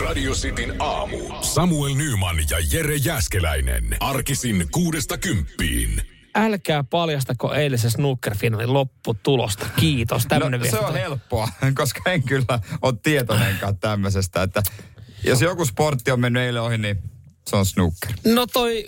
Radio 0.00 0.32
Cityn 0.32 0.74
aamu. 0.78 1.18
Samuel 1.40 1.94
Nyman 1.94 2.36
ja 2.50 2.56
Jere 2.72 2.96
Jäskeläinen. 2.96 3.96
Arkisin 4.00 4.66
kuudesta 4.70 5.18
kymppiin. 5.18 6.02
Älkää 6.34 6.84
paljastako 6.84 7.54
eilisen 7.54 7.90
snookerfinaalin 7.90 8.72
lopputulosta. 8.72 9.66
Kiitos. 9.76 10.26
Tämmönen 10.26 10.60
no, 10.60 10.66
se 10.66 10.78
on 10.78 10.92
helppoa, 10.92 11.48
koska 11.74 12.10
en 12.10 12.22
kyllä 12.22 12.58
ole 12.82 12.94
tietoinenkaan 13.02 13.78
tämmöisestä, 13.78 14.42
että 14.42 14.62
jos 15.24 15.42
joku 15.42 15.64
sportti 15.64 16.10
on 16.10 16.20
mennyt 16.20 16.42
eilen 16.42 16.62
ohi, 16.62 16.78
niin 16.78 16.98
se 17.46 17.56
on 17.56 17.66
snooker. 17.66 18.12
No 18.24 18.46
toi 18.46 18.86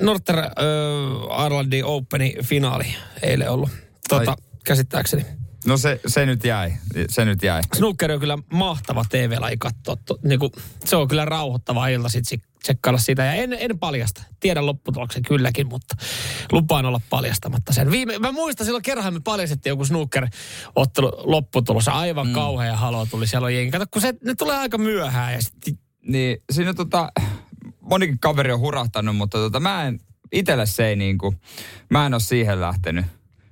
Northern 0.00 0.38
äh, 0.38 1.46
Irelandin 1.46 1.84
Openin 1.84 2.44
finaali 2.44 2.94
eilen 3.22 3.50
ollut. 3.50 3.70
Tota, 4.08 4.30
Ai. 4.30 4.36
käsittääkseni. 4.64 5.37
No 5.66 5.76
se, 5.76 6.00
se 6.06 6.26
nyt 6.26 6.44
jäi, 6.44 6.72
se 7.08 7.24
nyt 7.24 7.42
jäi. 7.42 7.62
Snooker 7.76 8.12
on 8.12 8.20
kyllä 8.20 8.38
mahtava 8.52 9.04
TV-laji 9.08 9.56
katsoa. 9.56 9.96
To, 9.96 10.18
niinku, 10.22 10.52
se 10.84 10.96
on 10.96 11.08
kyllä 11.08 11.24
rauhoittava 11.24 11.88
ilta 11.88 12.08
sitten 12.08 12.40
tsekkailla 12.62 12.98
sitä. 12.98 13.24
Ja 13.24 13.32
en, 13.32 13.52
en 13.52 13.78
paljasta. 13.78 14.22
Tiedän 14.40 14.66
lopputuloksen 14.66 15.22
kylläkin, 15.22 15.68
mutta 15.68 15.96
lupaan 16.52 16.86
olla 16.86 17.00
paljastamatta 17.10 17.72
sen. 17.72 17.90
Viime, 17.90 18.18
mä 18.18 18.32
muistan 18.32 18.64
silloin 18.64 18.82
kerran 18.82 19.14
me 19.14 19.20
paljastettiin 19.20 19.70
joku 19.70 19.84
snooker-ottelu 19.84 21.12
lopputulos. 21.24 21.88
Aivan 21.88 22.26
mm. 22.26 22.32
kauhea 22.32 22.76
halo 22.76 23.06
tuli 23.06 23.26
siellä 23.26 23.46
on 23.46 23.54
jengi. 23.54 23.70
Kato, 23.70 23.84
kun 23.90 24.02
se, 24.02 24.14
ne 24.24 24.34
tulee 24.34 24.56
aika 24.56 24.78
myöhään 24.78 25.32
ja 25.32 25.42
sitten 25.42 25.78
Niin 26.02 26.42
siinä 26.50 26.74
tota, 26.74 27.12
monikin 27.80 28.18
kaveri 28.18 28.52
on 28.52 28.60
hurahtanut, 28.60 29.16
mutta 29.16 29.38
tota, 29.38 29.60
mä 29.60 29.86
en, 29.86 30.00
itelle 30.32 30.66
se 30.66 30.86
ei 30.86 30.96
niinku, 30.96 31.34
mä 31.90 32.06
en 32.06 32.14
ole 32.14 32.20
siihen 32.20 32.60
lähtenyt. 32.60 33.06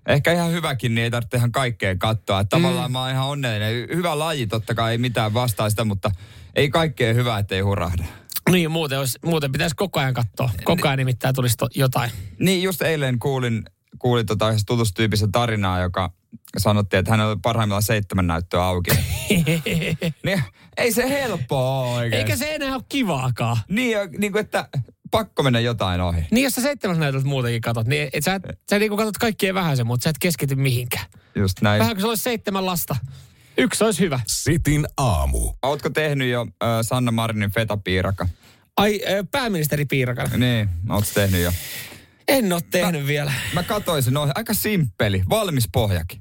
Ehkä 0.06 0.32
ihan 0.32 0.52
hyväkin, 0.52 0.94
niin 0.94 1.02
ei 1.02 1.10
tarvitse 1.10 1.36
ihan 1.36 1.52
kaikkea 1.52 1.96
katsoa. 1.96 2.40
Että 2.40 2.56
tavallaan 2.56 2.90
mm. 2.90 2.92
mä 2.92 3.00
oon 3.00 3.10
ihan 3.10 3.26
onnellinen. 3.26 3.96
Hyvä 3.96 4.18
laji, 4.18 4.46
totta 4.46 4.74
kai 4.74 4.92
ei 4.92 4.98
mitään 4.98 5.34
vastaa 5.34 5.70
sitä, 5.70 5.84
mutta 5.84 6.10
ei 6.56 6.70
kaikkea 6.70 7.14
hyvää, 7.14 7.38
ettei 7.38 7.60
hurahda. 7.60 8.04
Niin, 8.50 8.70
muuten, 8.70 8.98
olisi, 8.98 9.18
muuten 9.24 9.52
pitäisi 9.52 9.76
koko 9.76 10.00
ajan 10.00 10.14
katsoa. 10.14 10.50
Koko 10.64 10.88
ajan 10.88 10.98
nimittäin 10.98 11.34
tulisi 11.34 11.56
to, 11.56 11.68
jotain. 11.74 12.10
Niin, 12.38 12.62
just 12.62 12.82
eilen 12.82 13.18
kuulin, 13.18 13.62
kuulin 13.98 14.26
tota 14.26 14.48
yhdessä 14.48 14.66
tutustyypistä 14.66 15.28
tarinaa, 15.32 15.80
joka 15.80 16.12
sanottiin, 16.58 16.98
että 16.98 17.10
hänellä 17.10 17.30
oli 17.30 17.40
parhaimmillaan 17.42 17.82
seitsemän 17.82 18.26
näyttöä 18.26 18.62
auki. 18.62 18.90
niin, 20.24 20.42
ei 20.76 20.92
se 20.92 21.08
helppoa 21.08 21.94
oikein. 21.94 22.20
Eikä 22.20 22.36
se 22.36 22.54
enää 22.54 22.74
ole 22.74 22.82
kivaakaan. 22.88 23.56
Niin, 23.68 23.98
niin 24.18 24.32
kuin, 24.32 24.44
että 24.44 24.68
pakko 25.10 25.42
mennä 25.42 25.60
jotain 25.60 26.00
ohi. 26.00 26.26
Niin 26.30 26.44
jos 26.44 26.52
sä 26.52 26.62
seitsemäs 26.62 26.98
näytöltä 26.98 27.26
muutenkin 27.26 27.60
katot, 27.60 27.86
niin 27.86 28.08
et 28.12 28.24
sä, 28.24 28.34
et, 28.34 28.42
sä 28.70 28.78
niinku 28.78 28.96
katot 28.96 29.18
kaikkien 29.18 29.54
vähäisen, 29.54 29.86
mutta 29.86 30.04
sä 30.04 30.10
et 30.10 30.18
keskity 30.18 30.54
mihinkään. 30.54 31.06
Just 31.34 31.60
näin. 31.62 31.78
Vähän 31.78 31.94
kuin 31.94 32.00
se 32.00 32.06
olisi 32.06 32.22
seitsemän 32.22 32.66
lasta. 32.66 32.96
Yksi 33.58 33.84
olisi 33.84 34.00
hyvä. 34.00 34.20
Sitin 34.26 34.86
aamu. 34.96 35.52
Ootko 35.62 35.90
tehnyt 35.90 36.30
jo 36.30 36.40
äh, 36.42 36.68
Sanna 36.82 37.12
Marinin 37.12 37.50
fetapiiraka? 37.50 38.28
Ai, 38.76 39.00
ö, 39.08 39.24
pääministeri 39.30 39.84
Piirakan. 39.84 40.40
Niin, 40.40 40.68
ootko 40.90 41.10
tehnyt 41.14 41.42
jo? 41.42 41.52
En 42.28 42.52
ole 42.52 42.62
tehnyt 42.70 43.06
vielä. 43.06 43.32
Mä 43.52 43.62
katoisin, 43.62 44.14
no 44.14 44.28
aika 44.34 44.54
simppeli, 44.54 45.22
valmis 45.28 45.68
pohjakin. 45.72 46.20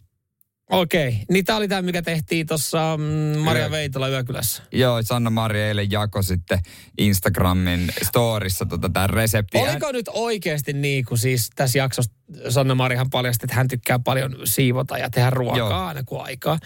Okei. 0.69 1.17
Niin 1.30 1.45
tää 1.45 1.55
oli 1.55 1.67
tämä, 1.67 1.81
mikä 1.81 2.02
tehtiin 2.02 2.47
tuossa 2.47 2.97
mm, 2.97 3.39
Maria 3.39 3.63
Yö- 3.63 3.71
Veitola 3.71 4.09
Yökylässä. 4.09 4.63
Joo, 4.71 5.03
Sanna 5.03 5.30
Mari 5.30 5.61
eilen 5.61 5.91
jako 5.91 6.21
sitten 6.21 6.59
Instagramin 6.97 7.88
storissa 8.03 8.66
tota 8.66 8.89
tämän 8.89 9.09
reseptiä. 9.09 9.61
Oliko 9.61 9.91
nyt 9.91 10.09
oikeasti 10.13 10.73
niin 10.73 11.05
kuin 11.05 11.17
siis 11.17 11.49
tässä 11.55 11.77
jaksossa 11.77 12.11
Sanna 12.49 12.75
Marihan 12.75 13.09
paljasti, 13.09 13.45
että 13.45 13.55
hän 13.55 13.67
tykkää 13.67 13.99
paljon 13.99 14.35
siivota 14.43 14.97
ja 14.97 15.09
tehdä 15.09 15.29
ruokaa 15.29 15.57
Joo. 15.57 15.85
aina 15.85 16.03
kuin 16.03 16.21
aikaa. 16.21 16.59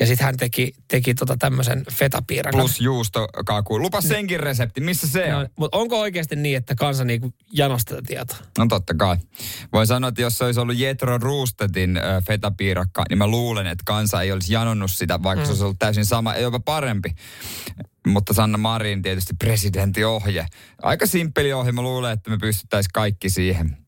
Ja 0.00 0.06
sitten 0.06 0.24
hän 0.24 0.36
teki, 0.36 0.72
teki 0.88 1.14
tota 1.14 1.36
tämmöisen 1.36 1.84
fetapiirakan. 1.92 2.60
Plus 2.60 2.80
juustokaku. 2.80 3.80
Lupa 3.80 4.00
senkin 4.00 4.40
resepti, 4.40 4.80
missä 4.80 5.08
se 5.08 5.34
on? 5.34 5.42
No, 5.42 5.48
mutta 5.56 5.78
onko 5.78 6.00
oikeasti 6.00 6.36
niin, 6.36 6.56
että 6.56 6.74
kansa 6.74 7.04
niinku 7.04 7.34
janostaa 7.52 7.98
tietoa? 8.06 8.36
No 8.58 8.66
totta 8.68 8.94
kai. 8.94 9.16
Voin 9.72 9.86
sanoa, 9.86 10.08
että 10.08 10.22
jos 10.22 10.38
se 10.38 10.44
olisi 10.44 10.60
ollut 10.60 10.76
Jetro 10.76 11.18
Ruustetin 11.18 11.96
äh, 11.96 12.24
fetapiirakka, 12.24 13.04
niin 13.08 13.18
mä 13.18 13.26
luulen, 13.26 13.66
että 13.66 13.82
kansa 13.86 14.22
ei 14.22 14.32
olisi 14.32 14.52
janonnut 14.52 14.90
sitä, 14.90 15.22
vaikka 15.22 15.40
mm. 15.40 15.46
se 15.46 15.50
olisi 15.50 15.64
ollut 15.64 15.78
täysin 15.78 16.06
sama, 16.06 16.36
jopa 16.36 16.60
parempi. 16.60 17.14
Mutta 18.06 18.34
Sanna 18.34 18.58
Marin 18.58 19.02
tietysti 19.02 19.34
presidentin 19.38 20.06
ohje. 20.06 20.46
Aika 20.82 21.06
simppeli 21.06 21.52
ohje, 21.52 21.72
mä 21.72 21.82
luulen, 21.82 22.12
että 22.12 22.30
me 22.30 22.38
pystyttäisiin 22.38 22.90
kaikki 22.94 23.30
siihen. 23.30 23.81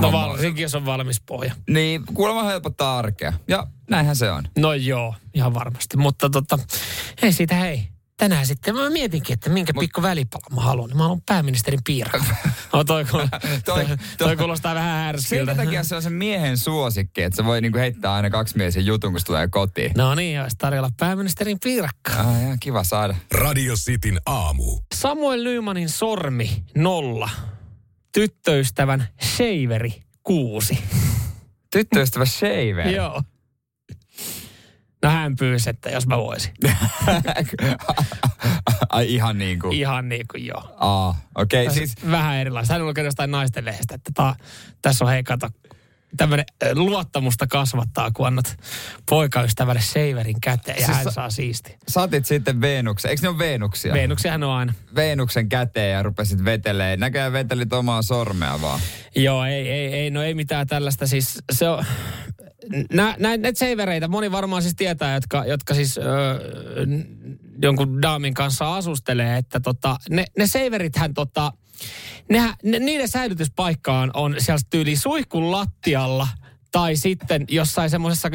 No 0.00 0.12
varsinkin, 0.12 0.62
jos 0.62 0.74
on 0.74 0.86
valmis 0.86 1.20
pohja. 1.20 1.54
Niin, 1.70 2.02
kuulemma 2.14 2.42
helpottaa 2.42 2.98
arkea. 2.98 3.32
Ja 3.48 3.66
näinhän 3.90 4.16
se 4.16 4.30
on. 4.30 4.44
No 4.58 4.72
joo, 4.72 5.14
ihan 5.34 5.54
varmasti. 5.54 5.96
Mutta 5.96 6.30
tota, 6.30 6.58
ei 7.22 7.32
siitä 7.32 7.54
hei. 7.54 7.88
Tänään 8.16 8.46
sitten 8.46 8.74
mä 8.74 8.90
mietinkin, 8.90 9.34
että 9.34 9.50
minkä 9.50 9.72
pikku 9.80 10.02
välipala 10.02 10.54
mä 10.54 10.60
haluan. 10.60 10.90
Mä 10.96 11.02
haluan 11.02 11.20
pääministerin 11.26 11.80
piirakka. 11.86 12.36
No 12.72 12.84
toi, 12.84 13.04
toi, 13.12 13.28
toi, 13.64 13.84
Toi- 13.86 13.96
toi 14.18 14.36
kuulostaa 14.36 14.74
vähän 14.74 15.04
härskiltä. 15.04 15.54
Sen 15.54 15.64
takia 15.64 15.84
se 15.84 15.96
on 15.96 16.02
se 16.02 16.10
miehen 16.10 16.58
suosikki, 16.58 17.22
että 17.22 17.36
se 17.36 17.44
voi 17.44 17.60
niinku 17.60 17.78
heittää 17.78 18.14
aina 18.14 18.30
kaksi 18.30 18.56
miesen 18.56 18.86
jutun, 18.86 19.12
kun 19.12 19.20
se 19.20 19.26
tulee 19.26 19.48
kotiin. 19.48 19.92
No 19.96 20.14
niin, 20.14 20.42
olisi 20.42 20.56
tarjolla 20.56 20.90
pääministerin 21.00 21.58
piirakka. 21.64 22.12
Ah, 22.12 22.42
ihan 22.42 22.58
kiva 22.60 22.84
saada. 22.84 23.14
Radio 23.32 23.74
Cityn 23.74 24.20
aamu. 24.26 24.80
Samuel 24.94 25.44
Nymanin 25.44 25.88
sormi 25.88 26.64
nolla. 26.76 27.30
Tyttöystävän 28.14 29.08
Shaveri 29.22 30.02
kuusi. 30.22 30.78
Tyttöystävä 31.70 32.24
Shaver. 32.24 32.88
Joo. 32.96 33.22
No 35.02 35.10
hän 35.10 35.36
pyysi, 35.36 35.70
että 35.70 35.90
jos 35.90 36.06
mä 36.06 36.18
voisin. 36.18 36.54
Ai 38.88 39.14
ihan 39.14 39.38
niin 39.38 39.58
kuin. 39.58 39.72
Ihan 39.72 40.08
niin 40.08 40.26
kuin 40.30 40.46
joo. 40.46 40.74
Aa, 40.76 41.20
okei. 41.34 41.66
Okay, 41.66 41.74
Siis... 41.74 41.92
siis 41.92 42.10
Vähän 42.10 42.36
erilaista. 42.36 42.74
Hän 42.74 42.82
on 42.82 42.88
lukenut 42.88 43.06
jostain 43.06 43.30
naisten 43.30 43.64
lehdestä, 43.64 43.94
että 43.94 44.10
ta, 44.14 44.36
tässä 44.82 45.04
on 45.04 45.10
hei 45.10 45.22
kato, 45.22 45.48
tämmöinen 46.16 46.44
luottamusta 46.74 47.46
kasvattaa, 47.46 48.10
kun 48.10 48.26
annat 48.26 48.56
poikaystävälle 49.10 49.80
Shaverin 49.80 50.40
käteen 50.40 50.80
ja 50.80 50.86
Siis 50.86 50.96
hän 50.96 51.04
sa- 51.04 51.10
saa 51.10 51.30
siisti. 51.30 51.76
saatit 51.88 52.26
sitten 52.26 52.60
Venuksen. 52.60 53.08
Eikö 53.10 53.22
ne 53.22 53.28
ole 53.28 53.38
Venuksia? 53.38 53.94
Venuksiahan 53.94 54.42
on 54.42 54.50
aina. 54.52 54.72
Venuksen 54.94 55.48
käteen 55.48 55.92
ja 55.92 56.02
rupesit 56.02 56.44
vetelee. 56.44 56.96
Näköjään 56.96 57.32
vetelit 57.32 57.72
omaa 57.72 58.02
sormea 58.02 58.60
vaan. 58.60 58.80
Joo, 59.16 59.44
ei, 59.44 59.68
ei, 59.68 59.92
ei, 59.94 60.10
no 60.10 60.22
ei 60.22 60.34
mitään 60.34 60.66
tällaista. 60.66 61.06
Siis 61.06 61.38
se 61.52 61.68
on, 61.68 61.84
nä, 62.92 63.14
nä, 63.18 63.36
näitä 63.36 63.58
seivereitä 63.58 64.08
moni 64.08 64.32
varmaan 64.32 64.62
siis 64.62 64.74
tietää, 64.74 65.14
jotka, 65.14 65.44
jotka 65.44 65.74
siis 65.74 65.98
öö, 65.98 66.04
jonkun 67.62 68.02
daamin 68.02 68.34
kanssa 68.34 68.76
asustelee, 68.76 69.36
että 69.36 69.60
tota, 69.60 69.96
ne, 70.10 70.24
ne 70.38 70.46
seiverithän 70.46 71.14
tota, 71.14 71.52
nehän, 72.28 72.54
ne, 72.62 72.78
niiden 72.78 73.08
säilytyspaikka 73.08 74.08
on, 74.14 74.34
siellä 74.38 74.60
tyyli 74.70 74.96
suihkun 74.96 75.50
lattialla 75.50 76.28
tai 76.72 76.96
sitten 76.96 77.44
jossain 77.48 77.90
semmoisessa, 77.90 78.30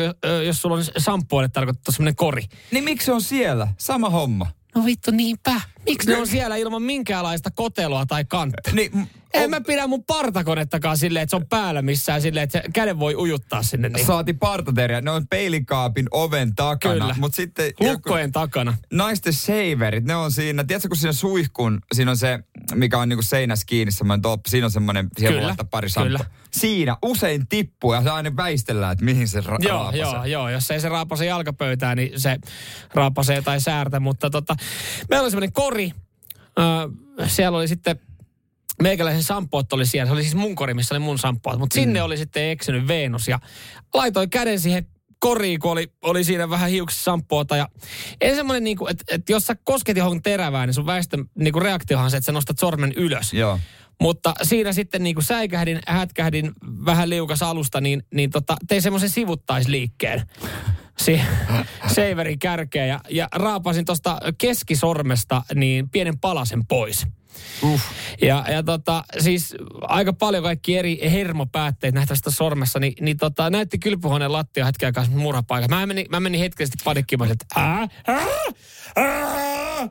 jos 0.45 0.61
sulla 0.61 0.75
on 0.75 0.83
sampuille 0.97 1.49
tarkoitettu 1.49 1.91
semmoinen 1.91 2.15
kori. 2.15 2.43
Niin 2.71 2.83
miksi 2.83 3.05
se 3.05 3.11
on 3.11 3.21
siellä? 3.21 3.67
Sama 3.77 4.09
homma. 4.09 4.47
No 4.75 4.85
vittu 4.85 5.11
niinpä. 5.11 5.61
Miksi 5.85 6.09
ne 6.09 6.17
on 6.17 6.27
siellä 6.27 6.55
ilman 6.55 6.83
minkäänlaista 6.83 7.51
koteloa 7.51 8.05
tai 8.05 8.25
kanttia? 8.25 8.73
Niin, 8.73 9.09
En 9.33 9.49
mä 9.49 9.61
pidä 9.61 9.87
mun 9.87 10.03
partakonettakaan 10.03 10.97
silleen, 10.97 11.23
että 11.23 11.29
se 11.29 11.35
on 11.35 11.47
päällä 11.49 11.81
missään 11.81 12.21
silleen, 12.21 12.43
että 12.43 12.61
se 12.61 12.71
käden 12.73 12.99
voi 12.99 13.15
ujuttaa 13.15 13.63
sinne. 13.63 13.89
Niin. 13.89 14.05
Saati 14.05 14.33
partateria. 14.33 15.01
Ne 15.01 15.11
on 15.11 15.27
peilikaapin 15.27 16.05
oven 16.11 16.55
takana. 16.55 16.93
Kyllä. 16.93 17.15
Mutta 17.19 17.35
sitten 17.35 17.65
joku, 17.65 17.85
Lukkojen 17.93 18.31
takana. 18.31 18.77
naisten 18.93 19.33
shaverit, 19.33 20.03
ne 20.03 20.15
on 20.15 20.31
siinä. 20.31 20.63
Tiedätkö, 20.63 20.87
kun 20.87 20.97
siinä 20.97 21.13
suihkun, 21.13 21.79
siinä 21.93 22.11
on 22.11 22.17
se, 22.17 22.39
mikä 22.75 22.97
on 22.97 23.09
niinku 23.09 23.21
seinässä 23.21 23.65
kiinni, 23.65 23.91
semmoinen 23.91 24.21
toppi. 24.21 24.49
Siinä 24.49 24.65
on 24.65 24.71
semmoinen, 24.71 25.07
siellä 25.17 25.33
voi 25.33 25.39
Kyllä, 25.39 25.47
laittaa 25.47 25.67
pari 25.71 25.87
kyllä. 26.03 26.19
Siinä 26.51 26.97
usein 27.01 27.47
tippuu 27.47 27.93
ja 27.93 28.03
se 28.03 28.09
aina 28.09 28.35
väistellään, 28.35 28.91
että 28.91 29.05
mihin 29.05 29.27
se 29.27 29.39
ra- 29.39 29.57
Joo, 29.59 29.77
raapasee. 29.77 29.99
joo, 30.01 30.25
joo. 30.25 30.49
Jos 30.49 30.71
ei 30.71 30.81
se 30.81 30.89
raapase 30.89 31.25
jalkapöytään, 31.25 31.97
niin 31.97 32.19
se 32.19 32.37
raapasee 32.93 33.41
tai 33.41 33.61
säärtä. 33.61 33.99
Mutta 33.99 34.29
tota, 34.29 34.55
meillä 35.09 35.23
oli 35.23 35.31
semmoinen 35.31 35.53
kori. 35.53 35.91
Öö, 36.59 36.65
siellä 37.27 37.57
oli 37.57 37.67
sitten 37.67 37.99
meikäläisen 38.81 39.23
sampoot 39.23 39.73
oli 39.73 39.85
siellä. 39.85 40.07
Se 40.07 40.13
oli 40.13 40.21
siis 40.21 40.35
mun 40.35 40.55
kori, 40.55 40.73
missä 40.73 40.95
oli 40.95 40.99
mun 40.99 41.19
sampoot. 41.19 41.59
Mutta 41.59 41.73
sinne 41.73 42.01
oli 42.01 42.17
sitten 42.17 42.49
eksynyt 42.49 42.87
Venus 42.87 43.27
ja 43.27 43.39
laitoi 43.93 44.27
käden 44.27 44.59
siihen 44.59 44.85
koriin, 45.19 45.59
kun 45.59 45.71
oli, 45.71 45.91
oli 46.01 46.23
siinä 46.23 46.49
vähän 46.49 46.69
hiuksissa 46.69 47.03
sampoota. 47.03 47.57
Ja 47.57 47.67
ei 48.21 48.35
semmoinen, 48.35 48.63
niin 48.63 48.77
että, 48.89 49.15
että 49.15 49.31
jos 49.31 49.47
sä 49.47 49.55
kosket 49.63 49.97
johonkin 49.97 50.23
terävään, 50.23 50.67
niin 50.67 50.73
sun 50.73 50.85
väestön 50.85 51.25
niin 51.35 51.53
kuin 51.53 51.63
reaktiohan 51.63 52.05
on 52.05 52.11
se, 52.11 52.17
että 52.17 52.25
sä 52.25 52.31
nostat 52.31 52.59
sormen 52.59 52.93
ylös. 52.95 53.33
Joo. 53.33 53.59
Mutta 54.01 54.33
siinä 54.43 54.73
sitten 54.73 55.03
niin 55.03 55.15
kuin 55.15 55.25
säikähdin, 55.25 55.79
hätkähdin 55.87 56.51
vähän 56.85 57.09
liukas 57.09 57.43
alusta, 57.43 57.81
niin, 57.81 58.03
niin 58.13 58.29
tota, 58.29 58.55
tein 58.67 58.81
semmoisen 58.81 59.09
sivuttaisliikkeen. 59.09 60.21
Si- 60.99 61.21
Seiverin 61.87 62.39
kärkeä 62.39 62.85
ja, 62.85 62.99
ja 63.09 63.27
raapasin 63.31 63.85
tuosta 63.85 64.17
keskisormesta 64.37 65.41
niin 65.55 65.89
pienen 65.89 66.19
palasen 66.19 66.67
pois. 66.67 67.07
Uh. 67.61 67.81
Ja, 68.21 68.45
ja 68.51 68.63
tota, 68.63 69.03
siis 69.19 69.55
aika 69.81 70.13
paljon 70.13 70.43
kaikki 70.43 70.77
eri 70.77 70.99
hermopäätteet 71.11 71.95
nähtävästä 71.95 72.31
sormessa, 72.31 72.79
niin, 72.79 72.93
niin 73.01 73.17
tota, 73.17 73.49
näytti 73.49 73.79
kylpyhuoneen 73.79 74.31
lattia 74.31 74.65
hetken 74.65 74.87
aikaa 74.87 75.05
murhapaikka. 75.09 75.75
Mä 75.75 75.85
menin, 75.85 76.05
mä 76.09 76.19
menin 76.19 76.39
hetkellisesti 76.39 76.83
panikkimaan, 76.83 77.31
että 77.31 77.45
ää, 77.55 77.87
ää, 78.07 78.25
ää. 78.95 79.87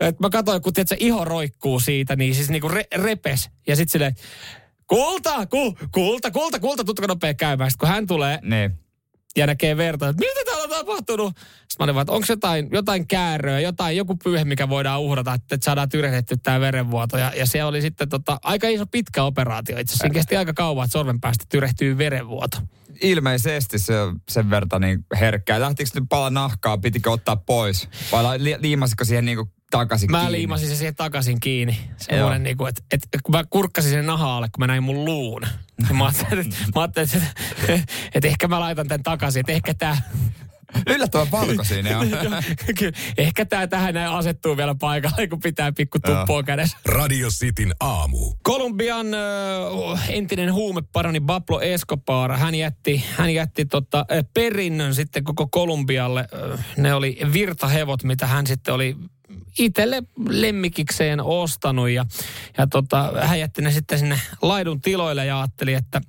Et 0.00 0.20
mä 0.20 0.30
katsoin, 0.30 0.62
kun 0.62 0.72
tiedät, 0.72 0.88
se 0.88 0.96
iho 1.00 1.24
roikkuu 1.24 1.80
siitä, 1.80 2.16
niin 2.16 2.34
siis 2.34 2.50
niinku 2.50 2.68
re, 2.68 2.84
repes. 2.94 3.50
Ja 3.66 3.76
sitten 3.76 3.92
silleen, 3.92 4.14
kulta, 4.86 5.46
ku, 5.46 5.78
kulta, 5.92 6.30
kulta, 6.30 6.60
kulta, 6.60 6.84
tuttuko 6.84 7.06
nopea 7.06 7.34
käymään. 7.34 7.70
Sitten 7.70 7.86
kun 7.86 7.94
hän 7.94 8.06
tulee 8.06 8.38
Niin. 8.42 8.87
Ja 9.36 9.46
näkee 9.46 9.76
verta, 9.76 10.08
että 10.08 10.20
mitä 10.20 10.40
täällä 10.44 10.64
on 10.64 10.70
tapahtunut? 10.70 11.36
Sitten 11.36 11.76
mä 11.78 11.84
olin 11.84 11.94
vaan, 11.94 12.02
että 12.02 12.12
onko 12.12 12.26
jotain, 12.28 12.68
jotain 12.72 13.06
kääröä, 13.06 13.60
jotain, 13.60 13.96
joku 13.96 14.16
pyyhe, 14.16 14.44
mikä 14.44 14.68
voidaan 14.68 15.00
uhrata, 15.00 15.34
että, 15.34 15.58
saadaan 15.62 15.88
tyrehdetty 15.88 16.36
tämä 16.36 16.60
verenvuoto. 16.60 17.18
Ja, 17.18 17.32
ja 17.36 17.46
se 17.46 17.64
oli 17.64 17.82
sitten 17.82 18.08
tota, 18.08 18.38
aika 18.42 18.68
iso 18.68 18.86
pitkä 18.86 19.22
operaatio 19.22 19.78
itse 19.78 19.92
asiassa. 19.92 20.10
Kesti 20.10 20.36
aika 20.36 20.52
kauan, 20.52 20.84
että 20.84 20.92
sormen 20.92 21.20
päästä 21.20 21.44
tyrehtyy 21.48 21.98
verenvuoto. 21.98 22.58
Ilmeisesti 23.02 23.78
se 23.78 23.94
sen 24.28 24.50
verran 24.50 24.80
niin 24.80 25.04
herkkää. 25.20 25.60
Lähtikö 25.60 25.90
nyt 25.94 26.04
pala 26.08 26.30
nahkaa, 26.30 26.78
pitikö 26.78 27.10
ottaa 27.10 27.36
pois? 27.36 27.88
Vai 28.12 28.44
li- 28.44 28.56
liimasiko 28.58 29.04
siihen 29.04 29.24
niin 29.24 29.36
kuin 29.36 29.50
takaisin 29.70 30.10
Mä 30.10 30.18
kiinni? 30.18 30.38
liimasin 30.38 30.68
se 30.68 30.76
siihen 30.76 30.94
takaisin 30.94 31.40
kiinni. 31.40 31.78
Semmoinen 31.96 32.42
niinku, 32.42 32.66
että 32.66 32.82
et, 32.90 33.08
kun 33.22 33.34
mä 33.34 33.44
kurkkasin 33.50 33.90
sen 33.90 34.06
naha-alle, 34.06 34.48
kun 34.48 34.62
mä 34.62 34.66
näin 34.66 34.82
mun 34.82 35.04
luun. 35.04 35.42
Niin 35.82 35.96
mä 35.96 36.04
ajattelin, 36.04 36.46
että, 36.46 36.56
mä 36.74 36.80
ajattelin, 36.80 37.08
että, 37.14 37.26
että 38.14 38.28
ehkä 38.28 38.48
mä 38.48 38.60
laitan 38.60 38.88
tämän 38.88 39.02
takaisin, 39.02 39.40
että 39.40 39.52
ehkä 39.52 39.74
tää, 39.74 40.02
Yllättävän 40.86 41.30
valko 41.30 41.64
siinä 41.64 41.98
on. 41.98 42.08
kyllä, 42.78 42.92
ehkä 43.18 43.44
tää 43.44 43.66
tähän 43.66 43.94
näin 43.94 44.10
asettuu 44.10 44.56
vielä 44.56 44.74
paikalle, 44.74 45.28
kun 45.28 45.40
pitää 45.40 45.72
pikku 45.72 45.98
tuppoa 45.98 46.42
kädessä. 46.42 46.76
Radio 46.84 47.28
Cityn 47.28 47.72
aamu. 47.80 48.34
Kolumbian 48.42 49.14
ö, 49.14 49.18
entinen 50.08 50.52
huumeparoni 50.52 51.20
Pablo 51.20 51.60
Escobar, 51.60 52.36
hän 52.36 52.54
jätti, 52.54 53.04
hän 53.16 53.34
jätti 53.34 53.66
tota, 53.66 54.06
perinnön 54.34 54.94
sitten 54.94 55.24
koko 55.24 55.46
Kolumbialle. 55.46 56.28
Ne 56.76 56.94
oli 56.94 57.18
virtahevot, 57.32 58.04
mitä 58.04 58.26
hän 58.26 58.46
sitten 58.46 58.74
oli 58.74 58.96
itselle 59.58 60.02
lemmikikseen 60.28 61.20
ostanut 61.20 61.90
ja, 61.90 62.04
ja 62.58 62.66
tota, 62.66 63.12
hän 63.22 63.40
jätti 63.40 63.62
ne 63.62 63.70
sitten 63.70 63.98
sinne 63.98 64.20
laidun 64.42 64.80
tiloille 64.80 65.26
ja 65.26 65.40
ajatteli, 65.40 65.74
että 65.74 66.00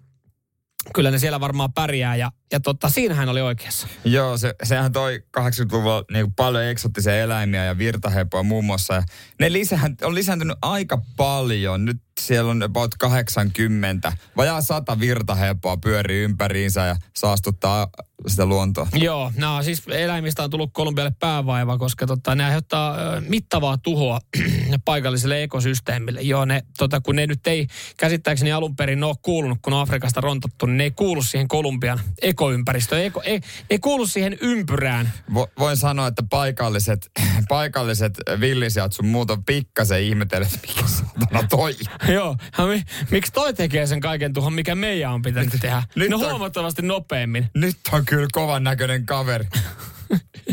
kyllä 0.93 1.11
ne 1.11 1.19
siellä 1.19 1.39
varmaan 1.39 1.73
pärjää 1.73 2.15
ja, 2.15 2.31
ja 2.51 2.59
tota, 2.59 2.89
siinä 2.89 3.15
hän 3.15 3.29
oli 3.29 3.41
oikeassa. 3.41 3.87
Joo, 4.05 4.37
se, 4.37 4.55
sehän 4.63 4.91
toi 4.91 5.23
80-luvulla 5.39 6.05
niin 6.11 6.33
paljon 6.33 6.63
eksottisia 6.63 7.17
eläimiä 7.17 7.65
ja 7.65 7.77
virtahepoa 7.77 8.43
muun 8.43 8.65
muassa. 8.65 8.93
Ja 8.93 9.03
ne 9.39 9.51
lisähän, 9.51 9.95
on 10.03 10.15
lisääntynyt 10.15 10.57
aika 10.61 11.01
paljon. 11.17 11.85
Nyt 11.85 12.01
siellä 12.19 12.51
on 12.51 12.63
about 12.63 12.95
80. 12.99 14.13
Vajaa 14.37 14.61
100 14.61 14.99
virtahepoa 14.99 15.77
pyörii 15.77 16.23
ympäriinsä 16.23 16.85
ja 16.85 16.95
saastuttaa 17.15 17.87
sitä 18.27 18.45
luontoa. 18.45 18.87
Joo, 18.93 19.31
no 19.37 19.63
siis 19.63 19.83
eläimistä 19.87 20.43
on 20.43 20.49
tullut 20.49 20.69
Kolumbialle 20.73 21.11
päävaiva, 21.19 21.77
koska 21.77 22.07
tota, 22.07 22.35
ne 22.35 22.45
aiheuttaa 22.45 22.97
mittavaa 23.27 23.77
tuhoa 23.77 24.19
paikalliselle 24.85 25.43
ekosysteemille. 25.43 26.21
Joo, 26.21 26.45
ne, 26.45 26.63
tota, 26.77 27.01
kun 27.01 27.15
ne 27.15 27.27
nyt 27.27 27.47
ei 27.47 27.67
käsittääkseni 27.97 28.51
alun 28.51 28.75
perin 28.75 29.03
ole 29.03 29.15
kuulunut, 29.21 29.57
kun 29.61 29.73
on 29.73 29.81
Afrikasta 29.81 30.21
rontattu, 30.21 30.65
niin 30.65 30.77
ne 30.77 30.83
ei 30.83 30.91
kuulu 30.91 31.23
siihen 31.23 31.47
Kolumbian 31.47 31.99
ekoympäristöön. 32.39 33.03
Eko, 33.03 33.21
ei, 33.25 33.41
ei 33.69 33.79
kuulu 33.79 34.07
siihen 34.07 34.37
ympyrään. 34.41 35.13
Vo, 35.33 35.47
voin 35.59 35.77
sanoa, 35.77 36.07
että 36.07 36.23
paikalliset, 36.29 37.11
paikalliset 37.49 38.13
villisijat 38.39 38.93
sun 38.93 39.05
muuta 39.05 39.37
pikkasen 39.45 40.01
ihmetellyt, 40.01 40.53
että 40.53 40.67
mikä 40.67 40.87
satana 40.87 41.47
toi. 41.49 41.75
Joo, 42.15 42.35
mi, 42.69 42.83
miksi 43.11 43.31
toi 43.31 43.53
tekee 43.53 43.87
sen 43.87 43.99
kaiken 43.99 44.33
tuhon, 44.33 44.53
mikä 44.53 44.75
meidän 44.75 45.13
on 45.13 45.21
pitänyt 45.21 45.53
tehdä? 45.61 45.83
nyt 45.95 46.09
no 46.09 46.17
on- 46.17 46.29
huomattavasti 46.29 46.81
nopeammin. 46.81 47.49
Nyt 47.55 47.77
on 47.91 48.05
kyllä 48.05 48.27
kovan 48.31 48.63
näköinen 48.63 49.05
kaveri. 49.05 49.45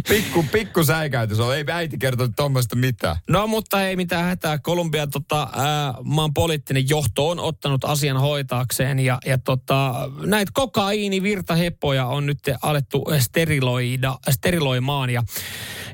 Pikku, 0.09 0.45
pikku 0.53 0.85
säikäytys 0.85 1.41
on. 1.41 1.57
Ei 1.57 1.65
äiti 1.73 1.99
kertonut 1.99 2.37
tuommoista 2.37 2.77
mitään. 2.77 3.17
No 3.29 3.47
mutta 3.47 3.87
ei 3.87 3.97
mitään 3.97 4.25
hätää. 4.25 4.59
Kolumbian 4.59 5.11
tota, 5.11 5.49
ää, 5.53 5.95
maan 6.05 6.35
poliittinen 6.35 6.89
johto 6.89 7.29
on 7.29 7.39
ottanut 7.39 7.85
asian 7.85 8.21
hoitaakseen 8.21 8.99
ja, 8.99 9.19
ja 9.27 9.39
tota, 9.39 10.11
näitä 10.27 10.51
kokaiinivirtaheppoja 10.55 12.07
on 12.07 12.27
nyt 12.27 12.39
alettu 12.63 13.05
steriloida, 13.19 14.19
steriloimaan 14.31 15.11
ja, 15.11 15.23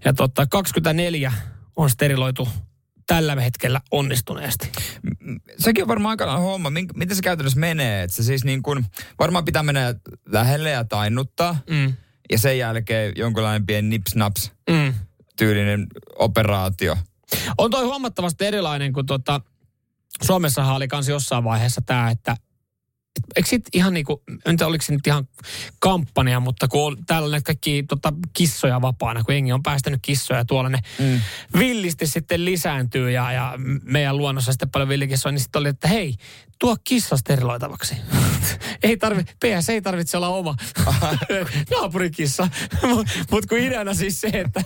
ja 0.04 0.12
tota, 0.12 0.46
24 0.46 1.32
on 1.76 1.90
steriloitu 1.90 2.48
tällä 3.06 3.40
hetkellä 3.40 3.80
onnistuneesti. 3.90 4.72
Sekin 5.58 5.84
on 5.84 5.88
varmaan 5.88 6.10
aikanaan 6.10 6.40
homma. 6.40 6.70
Miten 6.70 7.16
se 7.16 7.22
käytännössä 7.22 7.60
menee? 7.60 8.02
Että 8.02 8.16
se 8.16 8.22
siis 8.22 8.44
niin 8.44 8.62
kuin, 8.62 8.84
varmaan 9.18 9.44
pitää 9.44 9.62
mennä 9.62 9.94
lähelle 10.28 10.70
ja 10.70 10.84
tainnuttaa. 10.84 11.58
Mm. 11.70 11.92
Ja 12.32 12.38
sen 12.38 12.58
jälkeen 12.58 13.12
jonkinlainen 13.16 13.66
pieni 13.66 13.88
nips-naps 13.88 14.52
Mm. 14.70 14.94
tyylinen 15.36 15.86
operaatio. 16.18 16.96
On 17.58 17.70
toi 17.70 17.84
huomattavasti 17.84 18.44
erilainen 18.46 18.92
kuin 18.92 19.06
tota, 19.06 19.40
Suomessahan 20.22 20.76
oli 20.76 20.88
kans 20.88 21.08
jossain 21.08 21.44
vaiheessa 21.44 21.80
tämä, 21.86 22.10
että 22.10 22.32
et, 22.32 22.42
eikö 23.36 23.48
sit 23.48 23.62
ihan 23.72 23.94
niinku, 23.94 24.22
en 24.30 24.56
tiedä 24.56 24.66
oliko 24.66 24.82
se 24.82 24.92
nyt 24.92 25.06
ihan 25.06 25.28
kampanja, 25.78 26.40
mutta 26.40 26.68
kun 26.68 26.86
on 26.86 26.96
täällä 27.06 27.30
näitä 27.30 27.44
kaikki 27.44 27.84
tota, 27.88 28.12
kissoja 28.32 28.80
vapaana, 28.80 29.24
kun 29.24 29.34
jengi 29.34 29.52
on 29.52 29.62
päästänyt 29.62 30.00
kissoja 30.02 30.44
tuolla, 30.44 30.68
ne 30.68 30.78
mm. 30.98 31.20
villisti 31.58 32.06
sitten 32.06 32.44
lisääntyy 32.44 33.10
ja, 33.10 33.32
ja 33.32 33.52
meidän 33.82 34.16
luonnossa 34.16 34.52
sitten 34.52 34.70
paljon 34.70 34.88
villikissoja, 34.88 35.32
niin 35.32 35.40
sitten 35.40 35.60
oli, 35.60 35.68
että 35.68 35.88
hei, 35.88 36.14
tuo 36.58 36.76
kissa 36.84 37.16
steriloitavaksi. 37.16 37.96
ei 38.82 38.96
tarvi, 38.96 39.22
PS 39.24 39.68
ei 39.68 39.82
tarvitse 39.82 40.16
olla 40.16 40.28
oma 40.28 40.56
naapurikissa, 41.70 42.48
mutta 42.94 43.12
mut 43.30 43.46
kun 43.46 43.58
ideana 43.58 43.94
siis 43.94 44.20
se, 44.20 44.28
että 44.28 44.62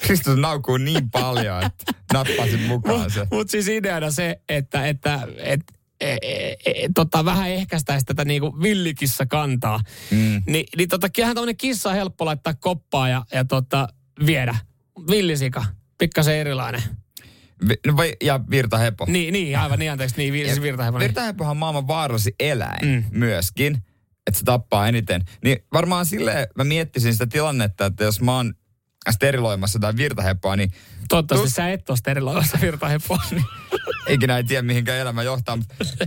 Kristus 0.00 0.36
naukuu 0.36 0.76
niin 0.76 1.10
paljon, 1.10 1.62
että 1.62 1.92
nappasin 2.12 2.60
mukaan 2.60 3.10
se. 3.10 3.26
Mutta 3.30 3.50
siis 3.50 3.68
ideana 3.68 4.10
se, 4.10 4.40
että, 4.48 4.86
että 4.86 5.28
et, 5.38 5.60
e, 6.10 6.18
e, 6.22 6.56
e, 6.64 6.88
tota, 6.94 7.24
vähän 7.24 7.50
ehkäistäisi 7.50 8.06
tätä 8.06 8.24
niinku 8.24 8.62
villikissa 8.62 9.26
kantaa. 9.26 9.80
Mm. 10.10 10.42
Ni, 10.46 10.64
niin 10.76 10.88
tota, 10.88 11.08
kyllähän 11.08 11.34
tämmöinen 11.34 11.56
kissa 11.56 11.88
on 11.90 11.94
helppo 11.96 12.24
laittaa 12.24 12.54
koppaa 12.54 13.08
ja, 13.08 13.24
ja 13.32 13.44
tota, 13.44 13.88
viedä. 14.26 14.56
Villisika, 15.10 15.64
pikkasen 15.98 16.36
erilainen. 16.36 16.82
No 17.86 17.96
vai, 17.96 18.16
ja 18.22 18.40
virtahepo. 18.50 19.06
Niin, 19.08 19.32
niin 19.32 19.58
aivan 19.58 19.78
niin, 19.78 19.92
anteeksi, 19.92 20.16
niin, 20.16 20.32
vi, 20.32 20.44
siis 20.44 20.62
virtahevonen. 20.62 21.08
Virtahepohan 21.08 21.50
on 21.50 21.56
maailman 21.56 21.86
vaarallisin 21.86 22.34
eläin 22.40 22.86
Mm. 22.88 23.04
myöskin, 23.10 23.74
että 24.26 24.38
se 24.38 24.44
tappaa 24.44 24.88
eniten. 24.88 25.22
Niin 25.44 25.64
varmaan 25.72 26.06
silleen 26.06 26.46
mä 26.56 26.64
miettisin 26.64 27.12
sitä 27.12 27.26
tilannetta, 27.26 27.86
että 27.86 28.04
jos 28.04 28.20
mä 28.20 28.36
oon 28.36 28.54
steriloimassa 29.10 29.76
jotain 29.76 29.96
virtahepoa, 29.96 30.56
niin 30.56 30.72
Toivottavasti 31.08 31.48
Tus- 31.48 31.54
sä 31.54 31.70
et 31.72 31.90
ole 31.90 31.98
steriloimassa 31.98 32.58
virtahepoa. 32.60 33.18
Niin. 33.30 33.44
ikinä 34.08 34.36
ei 34.36 34.44
tiedä 34.44 34.62
mihinkä 34.62 34.94
elämä 34.94 35.22
johtaa. 35.22 35.58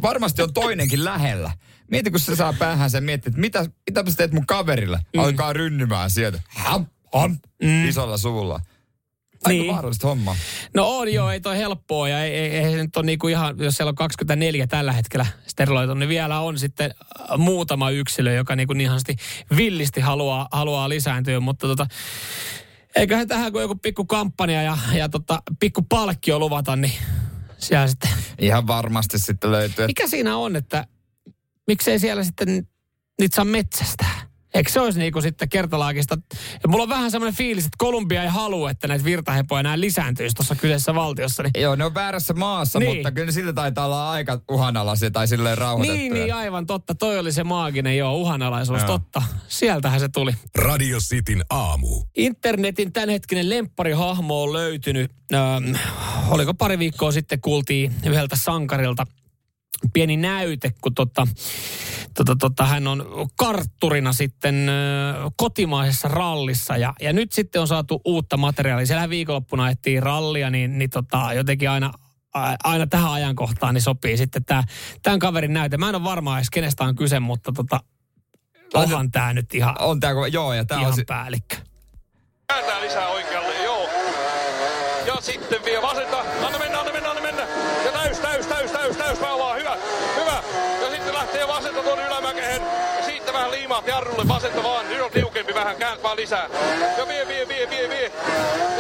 Varmasti 0.02 0.42
on 0.42 0.54
toinenkin 0.54 1.06
lähellä. 1.06 1.52
Mieti, 1.92 2.12
kun 2.12 2.20
se 2.20 2.36
saa 2.36 2.54
päähän 2.54 2.90
sen 2.90 3.04
miettiä, 3.04 3.30
että 3.30 3.42
mitä, 3.42 3.66
mitä 3.90 4.12
sä 4.12 4.18
teet 4.18 4.32
mun 4.32 4.46
kaverille? 4.46 5.00
Mm. 5.14 5.20
Alkaa 5.20 5.54
rynnymään 5.54 6.10
sieltä. 6.12 6.42
Ham, 6.48 6.86
ham, 7.14 7.38
mm. 7.64 7.90
isolla 7.90 8.18
suulla. 8.18 8.60
Aika 9.46 9.50
Niin. 9.50 9.74
vaarallista 9.74 10.08
hommaa. 10.08 10.36
No 10.74 10.98
on 10.98 11.14
joo, 11.14 11.32
ei 11.32 11.42
toi 11.42 11.58
helppoa 11.58 12.10
ja 12.10 12.24
ei, 12.24 12.32
ei, 12.32 12.58
ei 12.58 12.72
se 12.72 12.84
nyt 12.84 12.98
ole 12.98 13.06
niinku 13.06 13.28
ihan, 13.28 13.56
jos 13.60 13.76
siellä 13.76 13.90
on 13.90 13.96
24 13.96 14.68
tällä 14.68 14.92
hetkellä 14.92 15.26
steriloitu, 15.48 15.94
niin 15.94 16.10
vielä 16.10 16.40
on 16.40 16.60
sitten 16.60 16.94
äh, 17.32 17.38
muutama 17.38 17.90
yksilö, 17.90 18.34
joka 18.34 18.56
niinku 18.56 18.74
niin 18.74 18.92
villisti 19.58 20.02
haluaa, 20.02 20.48
haluaa 20.52 20.90
lisääntyä, 20.90 21.40
mutta 21.40 21.68
tota, 21.68 21.88
eiköhän 22.96 23.28
tähän 23.28 23.52
kun 23.52 23.62
joku 23.62 23.76
pikku 23.76 24.06
kampanja 24.06 24.62
ja, 24.62 24.78
ja 24.94 25.10
tota, 25.10 25.42
pikku 25.60 25.82
palkkio 25.82 26.40
luvata, 26.40 26.76
niin 26.76 26.94
siellä 27.68 27.88
sitten, 27.88 28.10
Ihan 28.40 28.68
varmasti 28.68 29.20
sitten 29.20 29.52
löytyy. 29.52 29.88
mikä 29.88 30.08
siinä 30.08 30.38
on, 30.38 30.56
että 30.56 30.88
miksei 31.68 32.00
siellä 32.00 32.24
sitten 32.24 32.68
niitä 33.20 33.36
saa 33.36 33.46
metsästää? 33.46 34.26
Eikö 34.54 34.72
se 34.72 34.80
olisi 34.80 35.00
niinku 35.00 35.22
sitten 35.22 35.50
kertalaakista? 35.50 36.18
Ja 36.64 36.70
mulla 36.70 36.84
on 36.84 36.90
vähän 36.90 37.12
semmoinen 37.12 37.36
fiilis, 37.38 37.66
että 37.66 37.76
Kolumbia 37.78 38.24
ei 38.24 38.30
halua, 38.30 38.72
että 38.72 38.88
näitä 38.88 39.06
virtahepoja 39.06 39.60
enää 39.60 39.80
lisääntyisi 39.80 40.36
tuossa 40.36 40.56
kyseisessä 40.56 40.96
valtiossa. 40.96 41.44
Niin 41.44 41.52
Joo, 41.62 41.76
ne 41.76 41.86
on 41.86 41.94
väärässä 41.94 42.34
maassa, 42.34 42.80
Niin. 42.80 42.96
mutta 42.98 43.12
kyllä 43.12 43.26
ne 43.26 43.32
siltä 43.32 43.54
taitaa 43.54 43.86
olla 43.86 44.12
aika 44.12 44.42
uhanalaisia 44.52 45.12
tai 45.12 45.28
silleen 45.28 45.58
rauhoitettuja. 45.58 46.02
Niin, 46.02 46.14
niin, 46.14 46.34
aivan 46.36 46.66
totta. 46.66 46.96
Toi 46.96 47.20
oli 47.20 47.32
se 47.32 47.44
maaginen, 47.44 47.98
joo, 47.98 48.16
uhanalaisuus, 48.16 48.80
Joo. 48.80 48.88
totta. 48.88 49.22
Sieltähän 49.48 50.00
se 50.00 50.10
tuli. 50.10 50.32
Radio 50.56 50.98
Cityn 51.00 51.44
aamu. 51.50 52.04
Internetin 52.16 52.94
tämänhetkinen 52.94 53.50
lempparihahmo 53.50 54.44
on 54.44 54.54
löytynyt. 54.54 55.12
Ähm, 55.34 55.76
oliko 56.30 56.54
pari 56.54 56.80
viikkoa 56.80 57.12
sitten 57.12 57.42
kuultiin 57.42 57.96
yhdeltä 58.06 58.36
sankarilta 58.36 59.08
pieni 59.94 60.18
näyte, 60.18 60.72
kun 60.82 60.94
tota, 60.94 61.28
tota, 62.14 62.36
tota, 62.40 62.66
hän 62.66 62.88
on 62.88 63.06
kartturina 63.36 64.14
sitten 64.14 64.70
ö, 64.70 64.72
kotimaisessa 65.38 66.08
rallissa. 66.08 66.78
Ja, 66.78 66.94
ja 67.02 67.14
nyt 67.14 67.32
sitten 67.32 67.62
on 67.62 67.68
saatu 67.68 68.02
uutta 68.06 68.38
materiaalia. 68.38 68.86
Siellä 68.86 69.10
viikonloppuna 69.10 69.64
ajettiin 69.64 70.04
rallia, 70.04 70.50
niin, 70.50 70.78
niin 70.78 70.90
tota, 70.90 71.34
jotenkin 71.34 71.70
aina 71.70 71.92
aina 72.64 72.88
tähän 72.88 73.12
ajankohtaan 73.12 73.74
niin 73.74 73.82
sopii 73.82 74.18
sitten 74.18 74.46
tämä, 74.46 74.64
tämän 75.04 75.20
kaverin 75.20 75.54
näyte. 75.54 75.78
Mä 75.78 75.90
en 75.90 75.96
ole 75.96 76.04
varma 76.04 76.38
edes 76.38 76.50
kenestä 76.50 76.84
on 76.84 76.96
kyse, 76.96 77.20
mutta 77.20 77.52
tota, 77.52 77.80
onhan 78.74 79.12
tämä 79.12 79.34
nyt 79.34 79.54
ihan, 79.54 79.76
On 79.82 80.00
tää, 80.00 80.12
joo, 80.32 80.54
ja 80.54 80.66
tää 80.66 80.80
ihan 80.80 80.92
on 80.92 80.96
se, 80.96 81.04
päällikkö. 81.06 81.56
Kääntää 82.48 82.82
lisää 82.82 83.08
oikealle, 83.08 83.64
joo. 83.64 83.90
Ja 85.08 85.22
sitten 85.22 85.62
vasenta 94.28 94.64
vaan. 94.64 94.90
Nyt 94.90 95.02
on 95.02 95.12
tiukempi 95.12 95.54
vähän, 95.54 95.76
käänt 95.76 96.04
vaan 96.04 96.18
lisää. 96.18 96.50
Ja 96.98 97.08
vie, 97.08 97.28
vie, 97.28 97.48
vie, 97.48 97.70
vie, 97.70 97.90
vie. 97.90 98.04
Ja 98.04 98.12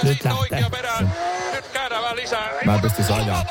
Nyt 0.03 0.11
sitten 0.17 0.31
lähtee. 0.31 0.33
oikea 0.33 0.69
perään. 0.69 1.15
Nyt 1.53 1.67
käännä 1.67 2.01
vähän 2.01 2.15
lisää. 2.15 2.49
Mä 2.65 2.73
en 2.75 2.81
pystyisi 2.81 3.13
ajaa. 3.13 3.45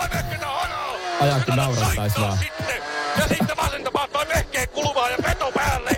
Anna 1.20 1.56
naurattais 1.56 2.20
vaan. 2.20 2.38
Sitten. 2.38 2.82
Ja 3.18 3.28
sitten 3.28 3.56
vasenta 3.56 3.90
paattoi 3.90 4.26
vehkeen 4.28 4.68
kulmaa 4.68 5.10
ja 5.10 5.16
veto 5.28 5.52
päälle. 5.54 5.90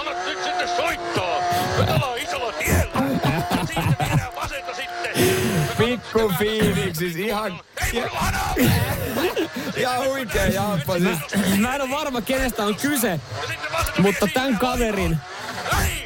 Anna 0.00 0.12
nyt 0.26 0.44
sitten 0.44 0.68
soittaa. 0.76 1.38
Me 1.86 1.92
ollaan 1.94 2.18
isolla 2.18 2.52
tiellä. 2.52 2.92
Ja 3.50 3.66
siitä 3.66 3.94
viedään 3.98 4.34
vasenta 4.36 4.74
sitten. 4.74 5.12
Pikku 5.78 6.32
fiiliksis, 6.38 7.16
ihan, 7.16 7.60
Ei 7.86 7.92
mulla 8.00 8.20
hanaa. 8.20 8.54
ihan 9.76 10.04
huikea 10.04 10.46
jaappa. 10.46 10.92
Siis. 10.98 11.58
Mä 11.58 11.74
en 11.74 11.80
ole 11.82 11.90
varma, 11.90 12.20
kenestä 12.20 12.64
on 12.64 12.74
kyse, 12.74 13.08
Ja 13.10 13.48
sitten 13.48 13.71
mutta 14.02 14.28
tämän 14.34 14.58
kaverin. 14.58 15.16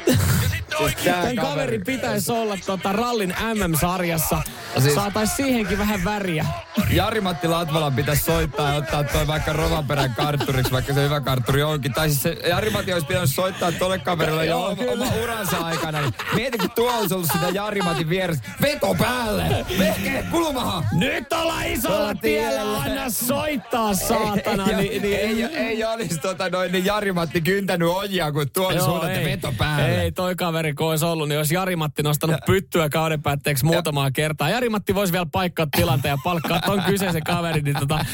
Tää 0.05 0.87
tämän 1.03 1.35
kaveri. 1.35 1.35
kaverin 1.35 1.83
pitäisi 1.85 2.31
olla 2.31 2.57
tota 2.65 2.93
rallin 2.93 3.35
MM-sarjassa. 3.53 4.41
Siis- 4.79 4.95
Saatais 4.95 5.35
siihenkin 5.35 5.77
vähän 5.77 6.03
väriä. 6.03 6.45
Jari-Matti 6.89 7.47
Latvalan 7.47 7.93
pitäisi 7.93 8.23
soittaa 8.23 8.69
ja 8.69 8.75
ottaa 8.75 9.03
toi 9.03 9.27
vaikka 9.27 9.53
Rovanperän 9.53 10.15
kartturiksi, 10.15 10.71
vaikka 10.71 10.93
se 10.93 11.03
hyvä 11.03 11.21
kartturi 11.21 11.63
onkin. 11.63 11.93
Tai 11.93 12.09
siis 12.09 12.21
se 12.21 12.37
Jari-Matti 12.49 12.93
olisi 12.93 13.07
pitänyt 13.07 13.29
soittaa 13.29 13.71
tolle 13.71 13.99
kaverille 13.99 14.45
jo 14.45 14.65
oma, 14.65 14.83
oma 14.91 15.05
uransa 15.23 15.57
aikana. 15.57 16.01
Niin 16.01 16.13
mieti, 16.35 16.57
kun 16.57 16.71
tuolla 16.71 16.97
olisi 16.97 17.13
ollut 17.13 17.29
sitä 17.33 17.49
Jari-Matin 17.49 18.09
vieressä. 18.09 18.43
Veto 18.61 18.95
päälle! 18.99 19.65
Vehkeet 19.79 20.25
kulmahan! 20.29 20.83
Nyt 20.91 21.33
ollaan 21.33 21.65
isolla 21.65 22.15
tiellä, 22.15 22.81
anna 22.81 23.09
soittaa 23.09 23.93
saatana. 23.93 24.67
ei, 24.67 24.75
niin, 24.75 25.01
niin, 25.01 25.19
ei, 25.19 25.43
ei, 25.43 25.55
ei 25.55 25.83
olisi 25.83 26.17
tota 26.17 26.49
noin, 26.49 26.71
niin 26.71 26.85
Jari-Matti 26.85 27.41
kyntänyt 27.41 27.89
ojia, 27.89 28.31
kun 28.31 28.45
tuolla 28.53 28.79
suuntaan, 28.79 29.11
että 29.11 29.29
veto 29.29 29.53
päälle. 29.57 30.01
Ei, 30.01 30.11
toi 30.11 30.35
kaveri 30.35 30.73
kun 30.73 30.89
olisi 30.89 31.05
ollut, 31.05 31.29
niin 31.29 31.37
olisi 31.37 31.55
Jari-Matti 31.55 32.03
nostanut 32.03 32.37
pyttyä 32.45 32.89
kauden 32.89 33.21
päätteeksi 33.21 33.65
muutamaa 33.65 34.11
kertaa. 34.11 34.49
Jari-Matti 34.49 34.95
voisi 34.95 35.13
vielä 35.13 35.27
paikkaa 35.31 35.67
tilanteen 35.77 36.11
ja 36.11 36.17
palkkaa 36.23 36.61
ton 36.65 36.76
kyseisen 36.85 37.23
kaverin, 37.23 37.63
niin 37.63 37.75
tota, 37.79 38.05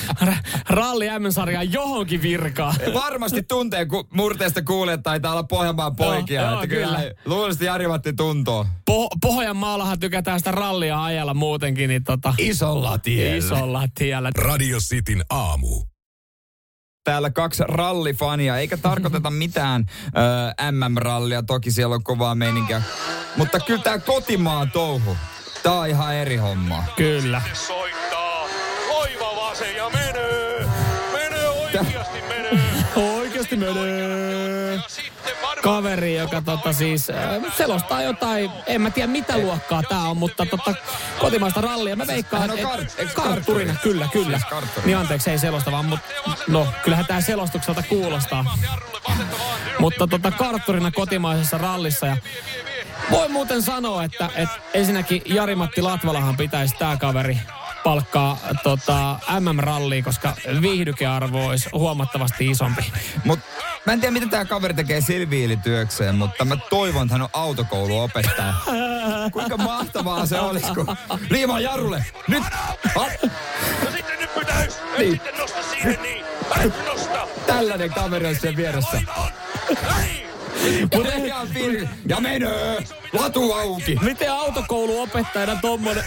ralli 0.69 1.07
M-sarjaan 1.19 1.73
johonkin 1.73 2.21
virkaa. 2.21 2.73
Varmasti 2.93 3.43
tuntee, 3.43 3.85
kun 3.85 4.07
murteesta 4.13 4.61
kuulee, 4.61 4.93
että 4.93 5.03
taitaa 5.03 5.31
olla 5.31 5.43
Pohjanmaan 5.43 5.95
poikia. 5.95 6.41
Joo, 6.41 6.61
että 6.63 6.75
joo, 6.75 6.81
kyllä. 6.85 6.97
kyllä. 6.97 7.13
Luulisin, 7.25 7.65
Jari-Matti 7.65 8.13
tuntoo. 8.13 8.65
Po- 8.91 9.17
Pohjanmaallahan 9.21 9.99
tykätään 9.99 10.39
sitä 10.39 10.51
rallia 10.51 11.03
ajalla 11.03 11.33
muutenkin, 11.33 11.87
niin 11.89 12.03
tota, 12.03 12.33
Isolla 12.37 12.97
tiellä. 12.97 13.37
isolla 13.37 13.83
tiellä. 13.97 14.29
Radio 14.37 14.77
Cityn 14.79 15.23
aamu. 15.29 15.83
täällä 17.03 17.29
kaksi 17.29 17.63
rallifania, 17.67 18.57
eikä 18.57 18.77
tarkoiteta 18.77 19.29
mitään 19.43 19.85
ö, 20.07 20.71
MM-rallia, 20.71 21.43
toki 21.43 21.71
siellä 21.71 21.95
on 21.95 22.03
kovaa 22.03 22.35
meininkiä. 22.35 22.81
Mutta 23.37 23.59
kyllä 23.59 23.83
tää 23.83 23.99
kotimaan 23.99 24.71
touhu, 24.71 25.17
tää 25.63 25.73
on 25.73 25.87
ihan 25.89 26.15
eri 26.15 26.37
homma. 26.37 26.83
Kyllä. 26.97 27.41
Vasen 29.53 29.75
ja 29.75 29.89
menee. 29.89 30.65
Menee 31.13 31.49
oikeasti 31.49 32.21
menee. 32.21 32.59
Oikeasti 33.17 33.55
menee. 33.55 34.79
Kaveri, 35.63 36.15
joka 36.15 36.41
tota 36.41 36.73
siis 36.73 37.09
äh, 37.09 37.55
selostaa 37.57 38.01
jotain, 38.01 38.51
en 38.67 38.81
mä 38.81 38.89
tiedä 38.89 39.07
mitä 39.07 39.37
luokkaa 39.37 39.83
tää 39.83 39.99
on, 39.99 40.17
mutta 40.17 40.45
tota 40.45 40.73
kotimaista 41.19 41.61
rallia. 41.61 41.95
Mä 41.95 42.07
veikkaan, 42.07 42.51
et- 42.59 42.95
eikö 42.97 43.13
kartturina, 43.13 43.75
kyllä, 43.83 44.07
kyllä. 44.11 44.37
Siis 44.37 44.49
kartturina. 44.49 44.85
Niin 44.85 44.97
anteeksi, 44.97 45.31
ei 45.31 45.39
selosta 45.39 45.71
vaan, 45.71 45.85
mutta 45.85 46.07
no, 46.47 46.67
kyllähän 46.83 47.05
tää 47.05 47.21
selostukselta 47.21 47.83
kuulostaa. 47.89 48.57
Mutta 49.79 50.07
tota 50.07 50.31
kartturina 50.31 50.91
kotimaisessa 50.91 51.57
rallissa 51.57 52.07
ja 52.07 52.17
voi 53.11 53.29
muuten 53.29 53.61
sanoa, 53.61 54.03
että, 54.03 54.29
että 54.35 54.59
ensinnäkin 54.73 55.21
Jari-Matti 55.25 55.81
Latvalahan 55.81 56.37
pitäisi 56.37 56.75
tää 56.75 56.97
kaveri 56.97 57.39
palkkaa 57.83 58.37
tota, 58.63 59.19
MM-ralliin, 59.39 60.03
koska 60.03 60.35
viihdykearvo 60.61 61.45
olisi 61.47 61.69
huomattavasti 61.73 62.47
isompi. 62.49 62.91
Mut 63.23 63.39
mä 63.85 63.93
en 63.93 63.99
tiedä, 64.01 64.11
mitä 64.13 64.27
tää 64.27 64.45
kaveri 64.45 64.73
tekee 64.73 65.01
silviilityökseen, 65.01 66.15
mutta 66.15 66.45
mä 66.45 66.55
toivon, 66.69 67.01
että 67.03 67.13
hän 67.13 67.21
on 67.21 67.29
autokouluopettaja. 67.33 68.53
Kuinka 69.31 69.57
mahtavaa 69.57 70.25
se 70.25 70.39
olisi, 70.39 70.73
kun 70.73 70.97
liimaa 71.29 71.59
jarrulle. 71.59 72.05
Nyt! 72.27 72.43
Ha! 72.95 73.05
Ja 73.85 73.91
sitten 73.91 74.19
nyt. 74.19 74.29
Et 74.63 74.81
Niin. 74.97 75.11
sitten 75.11 75.37
nosta 75.37 75.63
siihen 75.71 75.99
niin. 76.01 76.25
Nosta. 76.85 77.27
Tällainen 77.47 77.93
kaveri 77.93 78.25
on 78.27 78.35
sen 78.35 78.55
vieressä. 78.55 79.01
Mutta 80.95 81.13
ihan 81.13 81.47
fiilis. 81.47 81.89
Ja 82.07 82.19
menee! 82.19 82.83
Latu 83.13 83.53
auki! 83.53 83.97
Miten 84.01 84.31
autokouluopettajana 84.31 85.55
tommonen... 85.61 86.03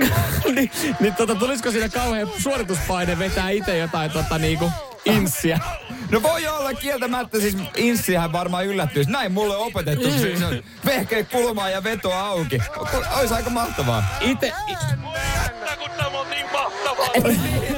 niin, 0.54 0.70
niin 1.00 1.14
tota, 1.14 1.34
tulisiko 1.34 1.70
siinä 1.70 1.88
kauhean 1.88 2.28
suorituspaine 2.38 3.18
vetää 3.18 3.50
itse 3.50 3.76
jotain 3.76 4.10
tota 4.10 4.38
niinku 4.38 4.70
inssiä? 5.04 5.60
No 6.10 6.22
voi 6.22 6.48
olla 6.48 6.74
kieltämättä, 6.74 7.40
siis 7.40 7.56
Inssihän 7.76 8.32
varmaan 8.32 8.66
yllättyisi. 8.66 9.10
Näin 9.10 9.32
mulle 9.32 9.56
on 9.56 9.66
opetettu, 9.66 10.08
kun 10.08 10.18
siinä 10.18 10.48
on 10.48 10.62
vehkeet 10.86 11.28
kulmaa 11.28 11.70
ja 11.70 11.84
veto 11.84 12.12
auki. 12.12 12.58
Olisi 13.18 13.34
aika 13.34 13.50
mahtavaa. 13.50 14.04
Ite, 14.20 14.52
Että 14.68 15.76
kun 15.78 15.90
tämä 15.96 16.20
on 16.20 16.30
niin 16.30 16.46
mahtavaa. 16.52 17.08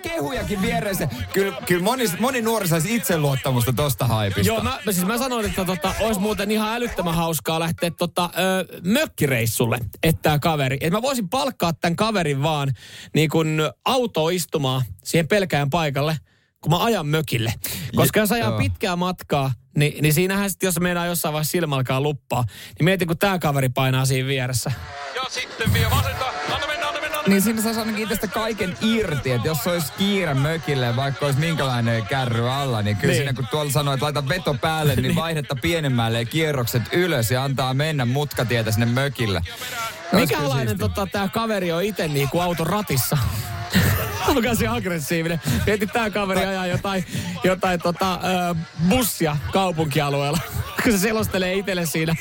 Kehujakin 0.00 0.62
vieressä. 0.62 1.08
Kyllä, 1.32 1.56
kyllä 1.66 1.82
moni, 1.82 2.04
moni 2.18 2.42
nuori 2.42 2.68
saisi 2.68 2.96
itseluottamusta 2.96 3.72
tosta 3.72 4.06
haipista. 4.06 4.48
Joo, 4.52 4.60
mä, 4.62 4.78
siis 4.84 5.06
mä 5.06 5.18
sanoin, 5.18 5.46
että 5.46 5.64
tota, 5.64 5.94
olisi 6.00 6.20
muuten 6.20 6.50
ihan 6.50 6.74
älyttömän 6.74 7.14
hauskaa 7.14 7.60
lähteä 7.60 7.90
tota, 7.90 8.30
ö, 8.38 8.80
mökkireissulle, 8.84 9.78
että 10.02 10.22
tää 10.22 10.38
kaveri. 10.38 10.76
Että 10.80 10.96
mä 10.96 11.02
voisin 11.02 11.28
palkkaa 11.28 11.72
tämän 11.72 11.96
kaverin 11.96 12.42
vaan 12.42 12.72
niin 13.14 13.30
kun 13.30 13.72
auto 13.84 14.28
istumaan 14.28 14.82
siihen 15.04 15.28
pelkään 15.28 15.70
paikalle, 15.70 16.16
kun 16.60 16.72
mä 16.72 16.84
ajan 16.84 17.06
mökille. 17.06 17.54
Koska 17.96 18.20
jos 18.20 18.32
ajaa 18.32 18.50
joo. 18.50 18.58
pitkää 18.58 18.96
matkaa, 18.96 19.52
niin, 19.76 20.02
niin 20.02 20.14
siinähän 20.14 20.50
sitten, 20.50 20.66
jos 20.66 20.80
meinaa 20.80 21.06
jossain 21.06 21.32
vaiheessa 21.32 21.50
silmä 21.50 21.76
alkaa 21.76 22.00
luppaa, 22.00 22.44
niin 22.78 22.84
mieti, 22.84 23.06
kun 23.06 23.18
tää 23.18 23.38
kaveri 23.38 23.68
painaa 23.68 24.06
siinä 24.06 24.28
vieressä. 24.28 24.72
Ja 25.14 25.22
sitten 25.28 25.72
vie 25.72 25.90
vasenta. 25.90 26.39
Niin 27.30 27.42
siinä 27.42 27.62
saisi 27.62 27.80
ainakin 27.80 28.08
tästä 28.08 28.26
kaiken 28.26 28.76
irti, 28.80 29.30
että 29.32 29.48
jos 29.48 29.66
olisi 29.66 29.92
kiire 29.98 30.34
mökille, 30.34 30.96
vaikka 30.96 31.26
olisi 31.26 31.40
minkälainen 31.40 32.06
kärry 32.06 32.50
alla, 32.50 32.82
niin 32.82 32.96
kyllä 32.96 33.12
Niin. 33.12 33.18
siinä 33.20 33.32
kun 33.32 33.46
tuolla 33.50 33.72
sanoo, 33.72 33.94
että 33.94 34.04
laita 34.04 34.28
veto 34.28 34.54
päälle, 34.54 34.96
niin 34.96 35.14
vaihdetta 35.24 35.56
pienemmälle 35.62 36.18
ja 36.18 36.24
kierrokset 36.24 36.82
ylös 36.92 37.30
ja 37.30 37.44
antaa 37.44 37.74
mennä 37.74 38.04
mutkatietä 38.04 38.70
sinne 38.70 38.86
mökille. 38.86 39.40
Kyllä 40.10 40.20
Mikälainen 40.22 40.78
tota, 40.78 41.06
tää 41.06 41.28
kaveri 41.28 41.72
on 41.72 41.82
itse 41.82 42.08
niinku 42.08 42.40
auton 42.40 42.66
ratissa? 42.66 43.18
Onko 44.28 44.54
se 44.54 44.66
aggressiivinen? 44.68 45.40
Mieti, 45.66 45.86
tää 45.86 46.10
kaveri 46.10 46.46
ajaa 46.46 46.66
jotain, 46.66 47.04
jotain 47.44 47.80
tota, 47.80 48.14
ö, 48.14 48.54
bussia 48.88 49.36
kaupunkialueella. 49.52 50.38
Kun 50.82 50.92
se 50.92 50.98
selostelee 50.98 51.54
itselle 51.54 51.86
siinä. 51.86 52.14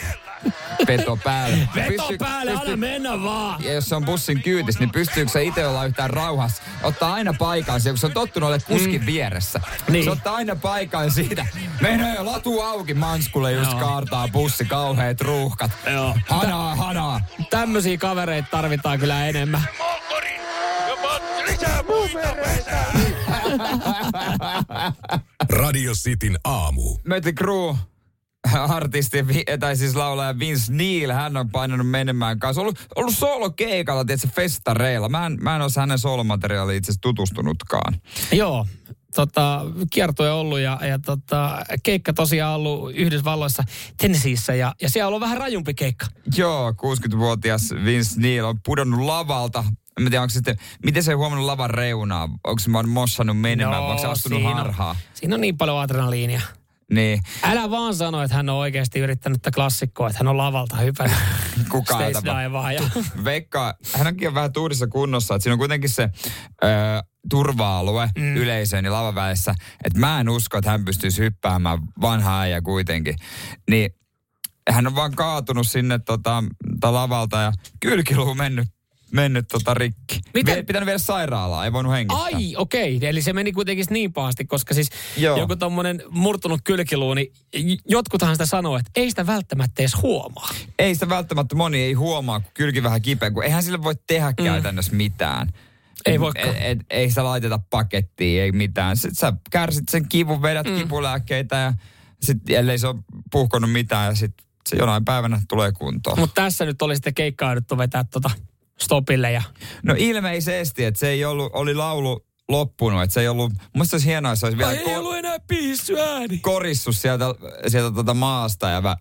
Veto 0.88 1.18
päälle. 1.24 1.70
Veto 1.76 1.90
Pystyy- 1.90 2.18
päälle, 2.18 2.52
pystyy- 2.52 2.74
anna 2.74 2.78
mennä 2.78 3.24
vaan. 3.24 3.64
ja 3.64 3.74
jos 3.74 3.90
se 3.90 3.96
on 3.96 4.06
bussin 4.06 4.42
kyytis, 4.42 4.80
niin 4.80 4.92
pystyykö 4.92 5.32
se 5.32 5.44
itse 5.44 5.68
olla 5.68 5.86
yhtään 5.86 6.10
rauhassa? 6.10 6.64
Ottaa 6.84 7.14
aina 7.14 7.34
paikan 7.40 7.82
kun 7.84 7.98
se 7.98 8.06
on 8.06 8.12
tottunut 8.12 8.48
olemaan 8.48 8.68
kuskin 8.68 9.02
mm. 9.02 9.06
vieressä. 9.06 9.62
Niin. 9.90 10.04
Se 10.04 10.12
ottaa 10.12 10.36
aina 10.36 10.56
paikan 10.56 11.12
siitä. 11.12 11.46
Menee 11.82 12.24
latu 12.24 12.62
auki, 12.62 12.94
manskulle 12.94 13.52
just 13.52 13.72
Joo. 13.72 13.80
kaartaa 13.80 14.28
bussi, 14.28 14.66
kauheat 14.66 15.22
ruuhkat. 15.22 15.72
Joo. 15.94 16.18
Hanaa, 16.28 16.76
hanaa. 16.76 17.22
Tämmöisiä 17.50 17.98
kavereita 17.98 18.48
tarvitaan 18.52 19.00
kyllä 19.00 19.28
enemmän. 19.28 19.64
Radio 25.50 25.94
Cityn 25.94 26.40
aamu. 26.44 26.98
Mötley 27.04 27.34
Crue 27.34 27.76
artisti, 28.70 29.28
vi- 29.28 29.58
tai 29.60 29.76
siis 29.76 29.96
laulaja 29.96 30.40
Vince 30.40 30.74
Neil, 30.74 31.12
hän 31.12 31.38
on 31.38 31.50
painanut 31.50 31.90
menemään 31.90 32.40
kanssa. 32.40 32.62
Ollut, 32.62 32.80
ollut 32.96 33.16
solo-keikalla, 33.16 34.06
tiedätkö, 34.06 34.28
festareilla. 34.36 35.10
Mä 35.10 35.26
en, 35.26 35.38
mä 35.42 35.56
en 35.56 35.62
ole 35.62 35.72
hänen 35.78 36.00
solomateriaaliin 36.00 36.78
itse 36.78 36.92
asiassa 36.92 37.02
tutustunutkaan. 37.02 37.94
Joo, 38.32 38.68
tota, 39.16 39.62
kiertoja 39.90 40.34
ollut 40.34 40.60
ja, 40.60 40.80
ja 40.88 41.00
tota, 41.00 41.66
keikka 41.84 42.14
tosiaan 42.14 42.56
ollut 42.56 42.96
Yhdysvalloissa 42.96 43.64
Tennesseeissä 43.98 44.56
ja, 44.56 44.76
ja 44.82 44.90
siellä 44.90 45.08
on 45.08 45.10
ollut 45.10 45.22
vähän 45.22 45.38
rajumpi 45.38 45.74
keikka. 45.74 46.06
Joo, 46.36 46.72
60-vuotias 46.72 47.74
Vince 47.86 48.20
Neil 48.22 48.46
on 48.46 48.60
pudonnut 48.66 49.02
lavalta. 49.02 49.64
En 49.98 50.04
mä 50.04 50.10
tiedä, 50.10 50.22
onko 50.22 50.34
sitten, 50.34 50.58
miten 50.86 51.04
se 51.04 51.12
ei 51.12 51.16
huomannut 51.16 51.46
lavan 51.46 51.70
reunaa? 51.70 52.30
Onko 52.44 52.60
se 52.60 52.74
vaan 52.74 52.90
mossannut 52.90 53.42
menemään, 53.42 53.82
vai 53.82 53.90
onko 53.90 54.02
se 54.02 54.08
astunut 54.08 54.40
siinä 54.40 54.56
harhaa? 54.56 54.96
Siinä 55.14 55.36
on 55.36 55.42
niin 55.42 55.58
paljon 55.58 55.80
adrenaliinia. 55.80 56.42
Niin, 56.94 57.22
Älä 57.44 57.72
vaan 57.72 57.96
sano, 57.96 58.24
että 58.24 58.36
hän 58.36 58.50
on 58.50 58.56
oikeasti 58.56 59.00
yrittänyt 59.00 59.42
tätä 59.42 59.56
klassikkoa, 59.56 60.08
että 60.08 60.20
hän 60.20 60.28
on 60.28 60.38
lavalta 60.38 60.76
hypännyt. 60.76 61.18
kuka 61.72 62.00
divea 62.00 62.72
ja... 62.72 62.82
Veikka, 63.24 63.78
hänkin 63.94 64.28
on 64.28 64.34
vähän 64.34 64.54
tuurissa 64.54 64.88
kunnossa, 64.88 65.36
että 65.36 65.44
siinä 65.44 65.54
on 65.54 65.60
kuitenkin 65.60 65.90
se 65.90 66.10
ö, 66.64 66.68
turva-alue 67.30 68.10
mm. 68.18 68.36
yleisöön 68.36 68.86
ja 68.86 68.92
lavan 68.92 69.16
välissä, 69.16 69.56
että 69.84 70.00
mä 70.00 70.20
en 70.20 70.30
usko, 70.30 70.58
että 70.58 70.72
hän 70.72 70.86
pystyisi 70.86 71.22
hyppäämään 71.22 71.80
vanha 72.02 72.40
äijä 72.40 72.62
kuitenkin. 72.62 73.16
Niin 73.70 73.90
hän 74.70 74.88
on 74.88 74.96
vaan 74.96 75.16
kaatunut 75.16 75.68
sinne 75.68 76.00
tota 76.00 76.44
lavalta 76.84 77.42
ja 77.42 77.52
kylkiluu 77.80 78.36
mennyt, 78.36 78.68
mennyt 79.12 79.48
tota 79.48 79.74
rikki. 79.74 80.20
Miten- 80.34 80.66
Pitänyt 80.66 80.86
viedä 80.86 80.98
sairaalaa, 80.98 81.66
ei 81.66 81.74
voinut 81.74 81.94
hengittää. 81.94 82.24
Ai, 82.24 82.56
okei. 82.56 82.98
Okay. 82.98 83.10
Eli 83.10 83.22
se 83.22 83.34
meni 83.34 83.52
kuitenkin 83.52 83.86
niin 83.90 84.14
pahasti, 84.14 84.46
koska 84.46 84.74
siis 84.74 84.90
Joo. 85.18 85.38
joku 85.38 85.56
tommonen 85.56 86.04
murtunut 86.10 86.62
kylkiluu, 86.64 87.14
niin 87.14 87.34
jotkuthan 87.86 88.36
sitä 88.36 88.46
sanoo, 88.46 88.78
että 88.78 88.92
ei 88.96 89.10
sitä 89.10 89.28
välttämättä 89.28 89.82
edes 89.82 90.02
huomaa. 90.02 90.50
Ei 90.80 90.94
sitä 90.94 91.10
välttämättä 91.10 91.56
moni 91.56 91.78
ei 91.82 91.94
huomaa, 91.94 92.40
kun 92.40 92.52
kylki 92.54 92.84
vähän 92.84 93.02
kipeä, 93.02 93.32
kun 93.32 93.44
eihän 93.44 93.64
sille 93.64 93.84
voi 93.84 93.96
tehdä 94.08 94.30
mm. 94.30 94.46
käytännössä 94.46 94.96
mitään. 94.96 95.54
Ei. 96.06 96.16
Et, 96.36 96.56
et, 96.60 96.80
ei 96.90 97.10
sitä 97.10 97.24
laiteta 97.24 97.60
pakettiin, 97.70 98.42
ei 98.42 98.52
mitään. 98.52 98.98
Sitten 98.98 99.16
sä 99.16 99.34
kärsit 99.52 99.90
sen 99.90 100.10
kivun, 100.10 100.42
vedät 100.42 100.68
mm. 100.68 100.76
kipulääkkeitä 100.76 101.56
ja 101.56 101.74
sitten 102.22 102.56
ellei 102.56 102.78
se 102.78 102.88
ole 102.88 102.96
puhkonut 103.32 103.72
mitään 103.72 104.06
ja 104.06 104.16
sitten 104.16 104.46
se 104.70 104.76
jonain 104.76 105.06
päivänä 105.06 105.42
tulee 105.50 105.72
kuntoon. 105.72 106.20
Mutta 106.20 106.42
tässä 106.42 106.66
nyt 106.66 106.82
oli 106.82 106.96
sitten 106.96 107.14
keikkauduttu 107.14 107.78
vetää 107.78 108.04
tota 108.04 108.32
stopille 108.84 109.32
ja 109.32 109.42
No 109.84 109.96
ilmeisesti, 109.98 110.84
että 110.86 111.00
se 111.00 111.10
ei 111.10 111.26
ollut, 111.26 111.50
oli 111.54 111.76
laulu 111.76 112.26
loppunut, 112.50 113.04
että 113.04 113.14
se 113.14 113.22
ei 113.22 113.28
ollut, 113.28 113.54
musta 113.76 113.96
olisi 113.96 114.08
hienoa, 114.08 114.32
jos 114.32 114.44
olisi 114.44 114.58
vielä 114.58 114.70
Ai, 114.72 114.78
ei 114.78 114.98
ollut 114.98 115.16
enää 115.16 115.38
ääni. 116.10 116.38
korissu 116.38 116.94
sieltä, 116.94 117.26
sieltä 117.68 117.92
tuota 117.94 118.14
maasta 118.14 118.70
ja 118.70 118.84
vä, 118.84 118.98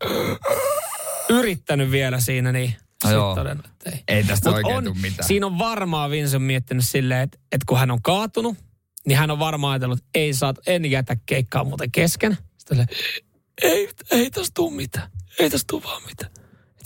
Yrittänyt 1.28 1.90
vielä 1.90 2.20
siinä, 2.20 2.52
niin 2.52 2.74
No 3.04 3.10
joo. 3.10 3.34
todennut, 3.34 3.66
ei. 3.92 4.02
ei 4.08 4.24
tästä 4.24 4.48
Mut 4.48 4.56
oikein 4.56 4.76
on, 4.76 4.84
tule 4.84 4.96
mitään. 5.00 5.26
Siinä 5.28 5.46
on 5.46 5.58
varmaan 5.58 6.10
Vince 6.10 6.36
on 6.36 6.42
miettinyt 6.42 6.84
silleen, 6.84 7.20
että, 7.20 7.38
että 7.52 7.64
kun 7.68 7.78
hän 7.78 7.90
on 7.90 8.02
kaatunut, 8.02 8.56
niin 9.06 9.18
hän 9.18 9.30
on 9.30 9.38
varmaan 9.38 9.72
ajatellut, 9.72 9.98
että 9.98 10.08
ei 10.14 10.34
saat, 10.34 10.56
en 10.66 10.90
jätä 10.90 11.16
keikkaa 11.26 11.64
muuten 11.64 11.90
kesken. 11.92 12.38
Sitten 12.58 12.86
ei, 13.62 13.88
ei 14.10 14.30
tästä 14.30 14.50
tuu 14.54 14.70
mitään. 14.70 15.10
Ei 15.38 15.50
tästä 15.50 15.64
tuu 15.66 15.82
vaan 15.82 16.02
mitään. 16.06 16.30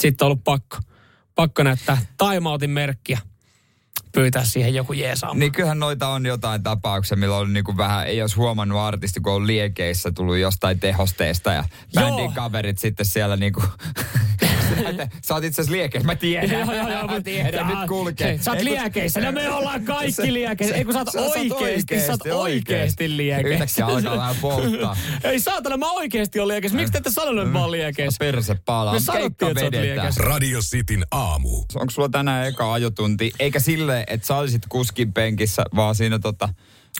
Sitten 0.00 0.24
on 0.24 0.26
ollut 0.26 0.44
pakko, 0.44 0.76
pakko 1.34 1.62
näyttää 1.62 1.98
timeoutin 2.18 2.70
merkkiä. 2.70 3.18
Pyytää 4.12 4.44
siihen 4.44 4.74
joku 4.74 4.92
jeesaamaan. 4.92 5.38
Niin 5.38 5.52
kyllähän 5.52 5.78
noita 5.78 6.08
on 6.08 6.26
jotain 6.26 6.62
tapauksia, 6.62 7.16
millä 7.16 7.36
on 7.36 7.52
niinku 7.52 7.76
vähän, 7.76 8.06
ei 8.06 8.20
olisi 8.20 8.36
huomannut 8.36 8.78
artisti, 8.78 9.20
kun 9.20 9.32
on 9.32 9.46
liekeissä 9.46 10.12
tullut 10.12 10.36
jostain 10.36 10.80
tehosteesta 10.80 11.52
ja 11.52 11.64
bändin 11.94 12.24
Joo. 12.24 12.32
kaverit 12.34 12.78
sitten 12.78 13.06
siellä 13.06 13.36
niinku... 13.36 13.62
Että 14.42 14.46
Sä 15.24 15.34
oot 15.34 15.44
itse 15.44 15.60
asiassa 15.62 15.72
liekeissä, 15.72 16.06
mä 16.06 16.16
tiedän. 16.16 16.50
Joo, 16.50 16.74
joo, 16.74 16.88
joo, 16.88 17.06
mä 17.06 17.20
tiedän, 17.20 17.66
nyt 17.66 17.88
kulkee. 17.88 18.26
hei, 18.26 18.38
Sä 18.38 18.50
oot 18.50 18.62
liekeissä. 18.62 19.20
No 19.20 19.32
me 19.32 19.50
ollaan 19.50 19.84
kaikki 19.84 20.32
liekeissä. 20.32 20.76
Ei 20.76 20.84
kun 20.84 20.94
sä 20.94 20.98
oot 20.98 21.08
oikeesti, 21.14 22.00
sä 22.00 22.12
oot 22.12 22.26
oikeesti 22.32 23.16
liekeissä. 23.16 23.64
Yhtäkkiä 23.64 23.86
alkaa 23.86 24.16
vähän 24.16 24.36
polttaa. 24.40 24.96
Ei 25.24 25.40
saatana, 25.40 25.76
mä 25.76 25.90
oikeesti 25.92 26.40
olen 26.40 26.48
liekeissä. 26.48 26.76
Miksi 26.78 26.92
te 26.92 26.98
ette 26.98 27.10
sanonut, 27.10 27.42
että 27.42 27.52
mä 27.52 27.60
oon 27.60 27.70
liekeissä? 27.70 28.18
Perse 28.18 28.56
palaa. 28.64 28.94
Me 28.94 29.00
sanottiin, 29.00 29.50
että 29.50 29.60
sä 29.60 29.66
oot 29.66 29.74
liekeissä. 29.74 30.22
Radio 30.24 30.60
Cityn 30.60 31.04
aamu. 31.10 31.58
Onko 31.74 31.90
sulla 31.90 32.08
tänään 32.08 32.46
eka 32.46 32.72
ajotunti? 32.72 33.32
Eikä 33.38 33.60
sille, 33.60 34.04
että 34.06 34.26
sä 34.26 34.36
olisit 34.36 34.62
kuskin 34.68 35.12
penkissä, 35.12 35.64
vaan 35.76 35.94
siinä 35.94 36.18
tota... 36.18 36.48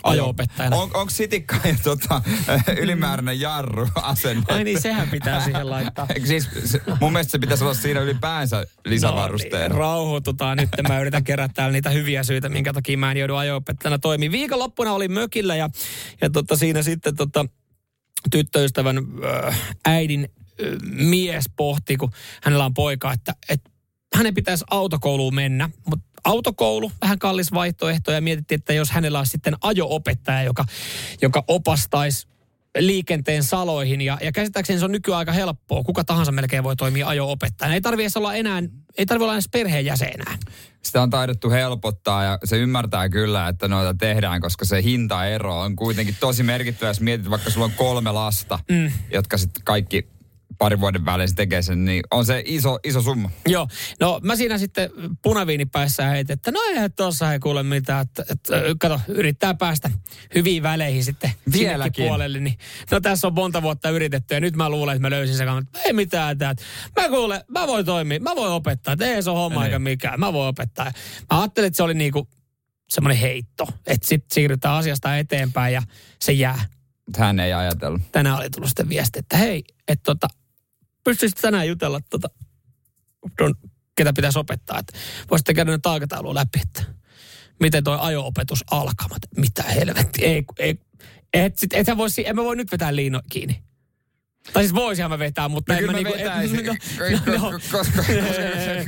Ajo-opettajana. 0.03 0.77
On, 0.77 0.91
onko 0.95 1.11
sitikka 1.11 1.57
ja 1.65 1.77
tota, 1.83 2.23
ylimääräinen 2.83 3.41
jarru 3.41 3.89
asenne? 3.95 4.43
Ai 4.49 4.65
niin, 4.65 4.81
sehän 4.81 5.09
pitää 5.11 5.45
siihen 5.45 5.71
laittaa. 5.71 6.07
Siis, 6.25 6.49
se, 6.65 6.81
mun 7.01 7.13
mielestä 7.13 7.31
se 7.31 7.39
pitäisi 7.39 7.65
olla 7.65 7.75
siinä 7.75 8.01
ylipäänsä 8.01 8.67
lisävarusteena. 8.85 9.69
No 9.69 9.69
niin, 9.69 9.79
rauhoitutaan 9.79 10.57
nyt. 10.57 10.69
Mä 10.89 11.01
yritän 11.01 11.25
kerätä 11.25 11.55
täällä 11.55 11.73
niitä 11.73 11.91
hyviä 11.91 12.23
syitä, 12.23 12.49
minkä 12.49 12.73
takia 12.73 12.99
mä 12.99 13.11
en 13.11 13.17
joudu 13.17 13.35
ajo-opettajana 13.35 13.99
toimimaan. 13.99 14.33
Viikonloppuna 14.33 14.93
olin 14.93 15.13
mökillä 15.13 15.57
ja, 15.57 15.71
ja 16.21 16.31
tota, 16.31 16.57
siinä 16.57 16.83
sitten 16.83 17.17
tota, 17.17 17.47
tyttöystävän 18.31 18.99
äh, 18.99 19.75
äidin 19.85 20.29
äh, 20.63 20.79
mies 20.83 21.45
pohti, 21.57 21.97
kun 21.97 22.11
hänellä 22.43 22.65
on 22.65 22.75
poika, 22.75 23.13
että, 23.13 23.35
että 23.49 23.71
hänen 24.15 24.35
pitäisi 24.35 24.65
autokouluun 24.71 25.35
mennä, 25.35 25.71
mutta 25.87 26.12
autokoulu, 26.25 26.93
vähän 27.01 27.19
kallis 27.19 27.53
vaihtoehto 27.53 28.13
ja 28.13 28.21
mietittiin, 28.21 28.59
että 28.59 28.73
jos 28.73 28.91
hänellä 28.91 29.19
olisi 29.19 29.31
sitten 29.31 29.57
ajo-opettaja, 29.61 30.43
joka, 30.43 30.65
joka 31.23 31.45
opastaisi 31.49 32.27
liikenteen 32.79 33.43
saloihin 33.43 34.01
ja, 34.01 34.19
ja 34.23 34.33
käsittääkseni 34.33 34.79
se 34.79 34.85
on 34.85 34.93
nykyään 34.93 35.19
aika 35.19 35.33
helppoa. 35.33 35.83
Kuka 35.85 36.05
tahansa 36.05 36.33
melkein 36.33 36.65
voi 36.65 36.77
toimia 36.77 37.09
ajo-opettajana. 37.09 37.75
Ei 37.75 37.81
tarvitse 37.81 38.19
olla 38.19 38.35
enää, 38.35 38.63
ei 38.99 39.07
tarvitse 39.07 39.25
olla 39.25 39.35
edes 39.35 39.49
perheenjäsenää. 39.53 40.39
Sitä 40.83 41.03
on 41.03 41.11
taidettu 41.11 41.51
helpottaa 41.51 42.25
ja 42.25 42.39
se 42.45 42.59
ymmärtää 42.59 43.09
kyllä, 43.09 43.49
että 43.49 43.69
noita 43.69 43.95
tehdään, 43.95 44.41
koska 44.41 44.65
se 44.65 44.83
hintaero 44.83 45.61
on 45.61 45.77
kuitenkin 45.77 46.17
tosi 46.21 46.43
merkittävä, 46.43 46.91
jos 46.91 47.01
mietit 47.01 47.31
vaikka 47.31 47.51
sulla 47.51 47.67
on 47.67 47.73
kolme 47.73 48.13
lasta, 48.13 48.59
mm. 48.71 48.93
jotka 49.13 49.39
sitten 49.39 49.65
kaikki 49.65 50.09
parin 50.63 50.81
vuoden 50.81 51.05
välein 51.05 51.29
se 51.29 51.35
tekee 51.35 51.63
sen, 51.63 51.85
niin 51.85 52.03
on 52.11 52.27
se 52.27 52.43
iso, 52.47 52.79
iso 52.85 53.03
summa. 53.03 53.31
Joo, 53.49 53.69
no 54.01 54.21
mä 54.23 54.37
siinä 54.37 54.59
sitten 54.59 54.91
punaviinipäissä 55.23 56.05
heitin, 56.07 56.35
että 56.35 56.51
no 56.51 56.61
ei 56.61 56.91
tuossa 56.91 57.33
ei 57.33 57.39
kuule 57.39 57.63
mitään, 57.63 58.01
että, 58.03 58.25
että 58.31 58.55
kato, 58.81 59.01
yrittää 59.09 59.55
päästä 59.55 59.91
hyviin 60.35 60.63
väleihin 60.63 61.05
sitten 61.05 61.31
Vieläkin. 61.53 62.05
puolelle. 62.07 62.41
Niin, 62.41 62.59
no 62.91 63.01
tässä 63.01 63.27
on 63.27 63.35
monta 63.35 63.63
vuotta 63.63 63.91
yritetty 63.91 64.35
ja 64.35 64.41
nyt 64.41 64.57
mä 64.57 64.71
luulen, 64.71 64.97
että 64.97 65.07
mä 65.07 65.11
löysin 65.11 65.37
sen 65.37 65.47
kanssa, 65.47 65.61
että 65.61 65.81
ei 65.89 65.93
mitään, 65.93 66.33
että 66.33 66.55
mä 67.01 67.09
kuulen, 67.09 67.41
mä 67.49 67.67
voin 67.67 67.87
toimia, 67.87 68.21
mä 68.21 68.37
voin 68.37 68.53
opettaa, 68.53 68.93
että 68.93 69.07
ei 69.07 69.23
se 69.23 69.31
ole 69.31 69.39
homma 69.39 69.61
Niin. 69.61 69.65
eikä 69.67 69.79
mikään, 69.79 70.21
mä 70.21 70.33
voin 70.33 70.49
opettaa. 70.49 70.93
Mä 71.33 71.41
ajattelin, 71.41 71.67
että 71.67 71.77
se 71.77 71.83
oli 71.83 71.95
niinku 71.95 72.29
semmoinen 72.89 73.19
heitto, 73.21 73.67
että 73.87 74.09
sitten 74.09 74.35
siirrytään 74.35 74.75
asiasta 74.75 75.17
eteenpäin 75.17 75.75
ja 75.75 75.83
se 76.23 76.33
jää. 76.33 76.65
Hän 77.19 77.41
ei 77.41 77.53
ajatellut. 77.53 78.03
Tänään 78.13 78.37
oli 78.37 78.51
tullut 78.51 78.69
sitten 78.69 78.89
viesti, 78.89 79.19
että 79.19 79.37
hei, 79.37 79.65
että 79.89 80.03
tota, 80.05 80.29
pystyisit 81.05 81.39
tänään 81.41 81.69
jutella 81.69 82.01
tota, 82.11 82.29
ton, 83.39 83.55
ketä 83.95 84.13
pitäisi 84.13 84.39
opettaa, 84.39 84.79
että 84.79 84.99
voisitte 85.31 85.55
käydä 85.55 85.79
aikataulua 85.85 86.35
läpi, 86.35 86.61
että 86.63 86.95
miten 87.61 87.85
toi 87.85 87.99
ajo-opetus 88.01 88.65
alkaa. 88.71 89.09
Mitä 89.37 89.63
helvetti, 89.63 90.25
ei, 90.25 90.45
ei, 90.59 90.79
et, 91.33 91.59
sit, 91.59 91.73
et 91.73 91.87
sä 91.87 91.97
vois, 91.97 92.19
en 92.19 92.37
mä 92.37 92.45
voi 92.45 92.57
nyt 92.57 92.73
vetää 92.73 92.97
liino 92.97 93.21
kiinni. 93.31 93.63
Tai 94.53 94.63
siis 94.63 94.75
voisinhan 94.75 95.11
mä 95.11 95.19
vetää, 95.19 95.49
mutta 95.49 95.73
No 95.73 95.79
en 95.79 95.85
mä 95.87 95.93
mä 95.93 95.99
niinku... 95.99 96.13
vetäisin, 96.19 96.67
no, 96.67 96.73
no, 97.39 97.61
koska- 97.73 98.03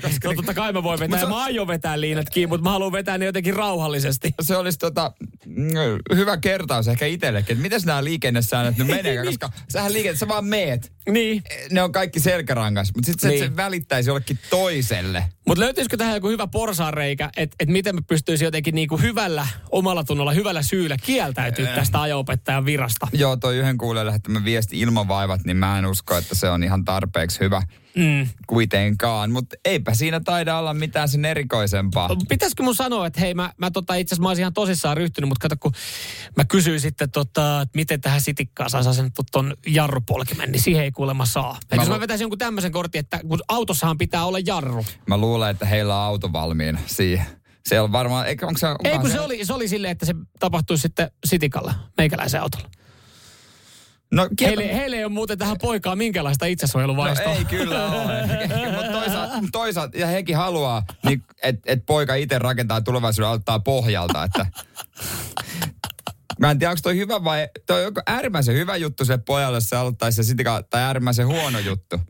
koska- 0.02 0.28
no 0.28 0.34
totta 0.36 0.54
kai 0.54 0.72
mä 0.72 0.82
voin 0.82 1.00
vetää, 1.00 1.20
Mut 1.20 1.28
mä 1.28 1.44
aion 1.44 1.66
vetää 1.66 2.00
liinat 2.00 2.30
kiinni, 2.30 2.46
mutta 2.46 2.64
mä 2.64 2.70
haluan 2.70 2.92
vetää 2.92 3.18
ne 3.18 3.24
jotenkin 3.24 3.54
rauhallisesti. 3.54 4.34
Se 4.42 4.56
olisi 4.56 4.78
tota, 4.78 5.12
mm, 5.46 5.68
hyvä 6.14 6.36
kertaus 6.36 6.88
ehkä 6.88 7.06
itsellekin, 7.06 7.52
että 7.52 7.62
miten 7.62 7.80
nämä 7.84 8.04
liikennesäännöt 8.04 8.76
nyt 8.76 8.86
menee, 8.86 9.24
koska 9.26 9.50
sähän 9.72 9.92
liikenne, 9.92 10.18
sä 10.18 10.28
vaan 10.28 10.44
meet. 10.44 10.92
Niin. 11.10 11.42
Ne 11.70 11.82
on 11.82 11.92
kaikki 11.92 12.20
selkärangas, 12.20 12.92
mutta 12.96 13.06
sitten 13.06 13.30
Niin. 13.30 13.40
se, 13.40 13.46
se 13.48 13.56
välittäisi 13.56 14.10
jollekin 14.10 14.38
toiselle. 14.50 15.24
Mutta 15.46 15.60
löytyisikö 15.60 15.96
tähän 15.96 16.14
joku 16.14 16.28
hyvä 16.28 16.46
porsaanreikä, 16.46 17.30
että 17.36 17.56
et 17.60 17.68
miten 17.68 17.94
mä 17.94 18.00
pystyisin 18.08 18.44
jotenkin 18.44 18.74
niinku 18.74 18.96
hyvällä 18.96 19.46
omalla 19.70 20.04
tunnolla, 20.04 20.32
hyvällä 20.32 20.62
syyllä 20.62 20.96
kieltäytyä 21.02 21.66
tästä 21.66 22.00
ajo-opettajan 22.00 22.64
virasta? 22.64 23.08
Joo, 23.12 23.36
toi 23.36 23.56
yhden 23.56 23.78
kuulijan 23.78 24.06
lähettämä 24.06 24.44
viesti 24.44 24.80
ilman 24.80 25.08
vaivat, 25.08 25.44
niin 25.44 25.56
mä 25.56 25.78
en 25.78 25.86
usko, 25.86 26.16
että 26.16 26.34
se 26.34 26.50
on 26.50 26.64
ihan 26.64 26.84
tarpeeksi 26.84 27.40
hyvä 27.40 27.62
Mm. 27.96 28.28
kuitenkaan. 28.46 29.30
Mutta 29.30 29.56
eipä 29.64 29.94
siinä 29.94 30.20
taida 30.20 30.58
olla 30.58 30.74
mitään 30.74 31.08
sen 31.08 31.24
erikoisempaa. 31.24 32.08
Pitäisikö 32.28 32.62
mun 32.62 32.74
sanoa, 32.74 33.06
että 33.06 33.20
hei, 33.20 33.34
mä, 33.34 33.52
mä 33.58 33.70
tota, 33.70 33.94
itse 33.94 34.14
asiassa 34.14 34.22
mä 34.22 34.28
olisin 34.28 34.42
ihan 34.42 34.52
tosissaan 34.52 34.96
ryhtynyt, 34.96 35.28
mutta 35.28 35.48
kato, 35.48 35.56
kun 35.60 35.72
mä 36.36 36.44
kysyin 36.44 36.80
sitten, 36.80 37.10
tota, 37.10 37.60
että 37.60 37.76
miten 37.76 38.00
tähän 38.00 38.20
sitikkaan 38.20 38.70
saisi 38.70 38.88
asennettu 38.88 39.22
ton 39.32 39.56
jarrupolkimen, 39.66 40.52
niin 40.52 40.62
siihen 40.62 40.84
ei 40.84 40.92
kuulemma 40.92 41.26
saa. 41.26 41.58
Et 41.70 41.76
Mä 41.76 41.82
jos 41.82 41.88
mä 41.88 42.00
vetäisin 42.00 42.24
jonkun 42.24 42.38
tämmöisen 42.38 42.72
kortin, 42.72 42.98
että 42.98 43.20
kun 43.28 43.40
autossahan 43.48 43.98
pitää 43.98 44.24
olla 44.24 44.38
jarru. 44.38 44.84
Mä 45.06 45.16
luulen, 45.16 45.50
että 45.50 45.66
heillä 45.66 45.96
on 45.96 46.06
auto 46.06 46.32
valmiina 46.32 46.78
siihen. 46.86 47.26
Se 47.66 47.80
on 47.80 47.92
varmaan, 47.92 48.26
onko 48.42 48.58
se, 48.58 48.66
Ei, 48.84 48.98
kun 48.98 49.10
se 49.10 49.20
oli, 49.20 49.44
se 49.44 49.52
oli 49.52 49.68
silleen, 49.68 49.92
että 49.92 50.06
se 50.06 50.14
tapahtuisi 50.40 50.82
sitten 50.82 51.10
sitikalla, 51.24 51.74
meikäläisen 51.98 52.42
autolla. 52.42 52.70
No, 54.14 54.28
kieltä- 54.36 54.60
Heille, 54.62 54.76
heille 54.76 54.96
ei 54.96 55.04
ole 55.04 55.12
muuten 55.12 55.38
tähän 55.38 55.56
poikaan 55.62 55.98
minkälaista 55.98 56.46
itsesuojeluvaistoa. 56.46 57.32
No 57.32 57.38
ei 57.38 57.44
kyllä 57.44 57.84
ole. 57.92 58.22
Mutta 58.76 58.92
toisaalta, 58.92 59.34
toisaalta, 59.52 59.98
ja 59.98 60.06
hekin 60.06 60.36
haluaa, 60.36 60.82
niin, 61.06 61.24
että 61.42 61.72
et 61.72 61.86
poika 61.86 62.14
itse 62.14 62.38
rakentaa 62.38 62.80
tulevaisuuden 62.80 63.28
auttaa 63.30 63.60
pohjalta. 63.60 64.24
Että. 64.24 64.46
Mä 66.38 66.50
en 66.50 66.58
tiedä, 66.58 66.70
onko 66.70 66.80
toi 66.82 66.96
hyvä 66.96 67.24
vai... 67.24 67.48
Toi 67.66 67.86
on 67.86 67.92
äärimmäisen 68.06 68.54
hyvä 68.54 68.76
juttu 68.76 69.04
se 69.04 69.18
pojalle, 69.18 69.56
jos 69.56 69.68
se 69.68 69.76
aloittaisi 69.76 70.16
se 70.16 70.22
sitika, 70.22 70.62
tai 70.70 70.82
äärimmäisen 70.82 71.26
huono 71.26 71.58
juttu. 71.58 72.00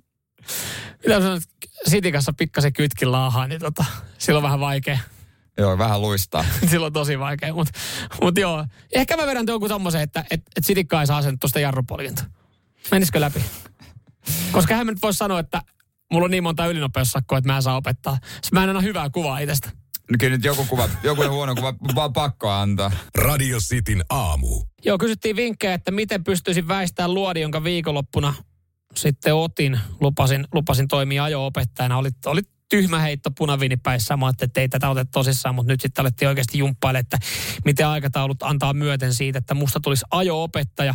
Mitä 1.06 1.20
sanoit, 1.20 1.42
sitikassa 1.86 2.32
pikkasen 2.32 2.72
kytkin 2.72 3.12
laahaa, 3.12 3.46
niin 3.46 3.60
tota, 3.60 3.84
silloin 4.18 4.42
vähän 4.42 4.60
vaikea. 4.60 4.98
Joo, 5.58 5.78
vähän 5.78 6.02
luistaa. 6.02 6.44
silloin 6.70 6.92
tosi 6.92 7.18
vaikea, 7.18 7.54
mutta 7.54 7.72
mut 8.22 8.38
joo. 8.38 8.66
Ehkä 8.92 9.16
mä 9.16 9.26
vedän 9.26 9.46
jonkun 9.48 9.68
tommosen, 9.68 10.00
että 10.00 10.24
et, 10.30 10.42
et 10.56 10.64
sitikka 10.64 11.00
ei 11.00 11.06
saa 11.06 11.22
sen 11.22 11.38
tuosta 11.38 11.60
jarrupolkinta. 11.60 12.24
Menisikö 12.90 13.20
läpi? 13.20 13.44
Koska 14.52 14.74
hän 14.74 14.86
nyt 14.86 15.02
voisi 15.02 15.18
sanoa, 15.18 15.38
että 15.38 15.62
mulla 16.12 16.24
on 16.24 16.30
niin 16.30 16.42
monta 16.42 16.66
ylinopeussakkoa, 16.66 17.38
että 17.38 17.52
mä 17.52 17.56
en 17.56 17.62
saa 17.62 17.76
opettaa. 17.76 18.18
Siis 18.30 18.52
mä 18.52 18.62
en 18.62 18.68
anna 18.68 18.80
hyvää 18.80 19.10
kuvaa 19.10 19.38
itsestä. 19.38 19.70
No 20.10 20.16
kyllä 20.20 20.36
nyt 20.36 20.44
joku, 20.44 20.64
kuva, 20.64 20.88
joku 21.02 21.22
huono 21.28 21.54
kuva 21.54 21.74
vaan 21.94 22.12
pakko 22.12 22.50
antaa. 22.50 22.90
Radio 23.14 23.58
Cityn 23.58 24.04
aamu. 24.10 24.62
Joo, 24.84 24.98
kysyttiin 24.98 25.36
vinkkejä, 25.36 25.74
että 25.74 25.90
miten 25.90 26.24
pystyisin 26.24 26.68
väistämään 26.68 27.14
luodi, 27.14 27.40
jonka 27.40 27.64
viikonloppuna 27.64 28.34
sitten 28.96 29.34
otin. 29.34 29.80
Lupasin, 30.00 30.44
lupasin 30.52 30.88
toimia 30.88 31.24
ajo-opettajana. 31.24 31.98
Oli, 31.98 32.10
oli 32.26 32.42
tyhmä 32.74 32.98
heitto 32.98 33.30
punaviinipäissä. 33.30 34.16
Mä 34.16 34.32
että 34.42 34.60
ei 34.60 34.68
tätä 34.68 34.88
oteta 34.88 35.10
tosissaan, 35.12 35.54
mutta 35.54 35.72
nyt 35.72 35.80
sitten 35.80 36.02
alettiin 36.02 36.28
oikeasti 36.28 36.58
jumppaille, 36.58 36.98
että 36.98 37.18
miten 37.64 37.87
aikataulut 37.87 38.42
antaa 38.42 38.72
myöten 38.72 39.14
siitä, 39.14 39.38
että 39.38 39.54
musta 39.54 39.80
tulisi 39.80 40.04
ajo-opettaja. 40.10 40.94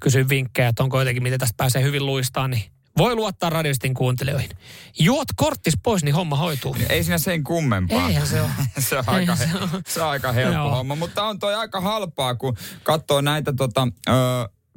Kysyin 0.00 0.28
vinkkejä, 0.28 0.68
että 0.68 0.82
onko 0.82 0.98
jotenkin, 0.98 1.22
miten 1.22 1.38
tästä 1.38 1.54
pääsee 1.56 1.82
hyvin 1.82 2.06
luistaan, 2.06 2.50
niin 2.50 2.62
voi 2.98 3.14
luottaa 3.14 3.50
radiostin 3.50 3.94
kuuntelijoihin. 3.94 4.50
Juot 4.98 5.28
korttis 5.36 5.74
pois, 5.82 6.04
niin 6.04 6.14
homma 6.14 6.36
hoituu. 6.36 6.76
Ei 6.88 7.04
siinä 7.04 7.18
sen 7.18 7.44
kummempaa. 7.44 8.08
Eihän 8.08 8.26
se 8.26 8.40
ole. 8.40 8.50
se, 8.78 8.98
on 8.98 9.04
aika, 9.06 9.36
se 9.36 9.48
ole. 9.60 9.82
se 9.86 10.02
on 10.02 10.08
aika 10.08 10.32
helppo 10.32 10.58
Joo. 10.58 10.70
homma, 10.70 10.96
mutta 10.96 11.22
on 11.22 11.38
toi 11.38 11.54
aika 11.54 11.80
halpaa, 11.80 12.34
kun 12.34 12.56
katsoo 12.82 13.20
näitä 13.20 13.52
tota, 13.52 13.88
ö, 14.08 14.12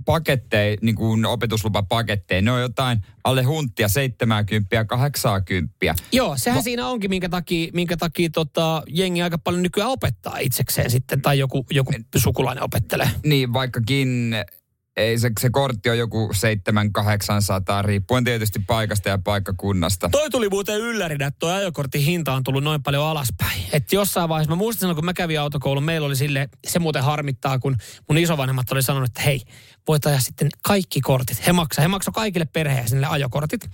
paketteja, 0.08 0.78
niin 0.82 0.96
kuin 0.96 1.26
opetuslupapaketteja. 1.26 2.41
Ne 2.41 2.52
on 2.52 2.62
jotain 2.62 3.00
alle 3.24 3.43
hunttia 3.43 3.88
70 3.88 4.86
80. 4.86 5.96
Joo, 6.12 6.38
sehän 6.38 6.63
siinä 6.63 6.88
onkin, 6.88 7.10
minkä 7.10 7.30
takia, 7.30 7.72
minkä 7.74 7.98
takia 7.98 8.30
tota, 8.30 8.84
jengi 8.88 9.22
aika 9.22 9.38
paljon 9.38 9.63
nykyään 9.63 9.89
opettaa 9.89 10.38
itsekseen 10.38 10.91
sitten, 10.91 11.22
tai 11.22 11.39
joku, 11.39 11.65
joku 11.72 11.91
sukulainen 12.15 12.63
opettelee. 12.63 13.10
Niin, 13.24 13.54
vaikkakin 13.54 14.36
ei 14.98 15.20
se, 15.20 15.32
se 15.40 15.50
kortti 15.50 15.90
on 15.90 15.98
joku 15.98 16.32
700-800, 17.82 17.86
riippuen 17.86 18.24
tietysti 18.24 18.60
paikasta 18.68 19.10
ja 19.10 19.18
paikkakunnasta. 19.18 20.10
Toi 20.10 20.30
tuli 20.30 20.50
muuten 20.50 20.80
yllärinä, 20.80 21.28
että 21.28 21.40
toi 21.40 21.52
ajokortin 21.52 22.02
hinta 22.02 22.34
on 22.34 22.44
tullut 22.44 22.64
noin 22.64 22.84
paljon 22.84 23.04
alaspäin. 23.04 23.62
Että 23.74 23.96
jossain 23.96 24.30
vaiheessa, 24.30 24.52
mä 24.52 24.56
muistan 24.56 24.80
silloin, 24.80 24.96
kun 24.96 25.06
mä 25.06 25.14
kävin 25.14 25.40
autokoulun, 25.40 25.84
meillä 25.84 26.06
oli 26.06 26.16
sille, 26.16 26.50
se 26.68 26.80
muuten 26.80 27.04
harmittaa, 27.04 27.60
kun 27.60 27.76
mun 28.10 28.18
isovanhemmat 28.18 28.72
oli 28.72 28.84
sanonut, 28.84 29.10
että 29.10 29.22
hei, 29.22 29.42
voit 29.88 30.06
ajaa 30.06 30.20
sitten 30.20 30.50
kaikki 30.62 31.02
kortit. 31.02 31.48
He 31.48 31.54
maksaa, 31.54 31.82
he 31.82 31.88
maksoi 31.88 32.12
kaikille 32.14 32.46
perheenjäsenille 32.46 33.08
ajokortit. 33.08 33.70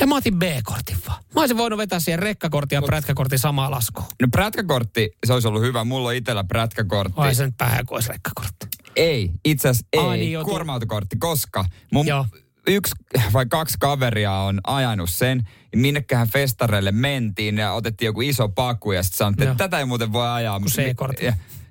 Ja 0.00 0.06
mä 0.06 0.16
otin 0.16 0.38
B-kortin 0.38 0.98
vaan. 1.08 1.22
Mä 1.34 1.40
olisin 1.40 1.58
voinut 1.58 1.78
vetää 1.78 2.00
siihen 2.00 2.18
rekkakortin 2.18 2.76
ja 2.76 2.82
prätkäkortin 2.82 3.38
samaa 3.38 3.70
laskuun. 3.70 4.06
No 4.22 4.28
prätkäkortti, 4.32 5.10
se 5.26 5.32
olisi 5.32 5.48
ollut 5.48 5.62
hyvä. 5.62 5.84
Mulla 5.84 6.08
on 6.08 6.14
itsellä 6.14 6.44
prätkäkortti. 6.44 7.14
Ai 7.16 7.34
se 7.34 7.46
nyt 7.46 7.54
päähän 7.58 7.86
kuin 7.86 7.96
olisi 7.96 8.08
rekkakortti. 8.08 8.66
Ei, 8.96 9.30
itse 9.44 9.68
asiassa 9.68 9.88
ei. 9.92 10.00
Ai 10.00 10.18
niin, 10.18 10.44
Kuorma-autokortti, 10.44 11.16
koska 11.18 11.64
mun 11.92 12.06
Joo. 12.06 12.26
yksi 12.66 12.94
vai 13.32 13.46
kaksi 13.46 13.76
kaveria 13.80 14.32
on 14.32 14.60
ajanut 14.66 15.10
sen. 15.10 15.42
ja 15.72 15.78
Minnekähän 15.78 16.28
festareille 16.28 16.92
mentiin 16.92 17.58
ja 17.58 17.72
otettiin 17.72 18.06
joku 18.06 18.20
iso 18.20 18.48
paku 18.48 18.92
ja 18.92 19.02
sitten 19.02 19.18
sanottiin, 19.18 19.50
että 19.50 19.64
tätä 19.64 19.78
ei 19.78 19.84
muuten 19.84 20.12
voi 20.12 20.28
ajaa. 20.28 20.60
C-kortti. 20.60 21.24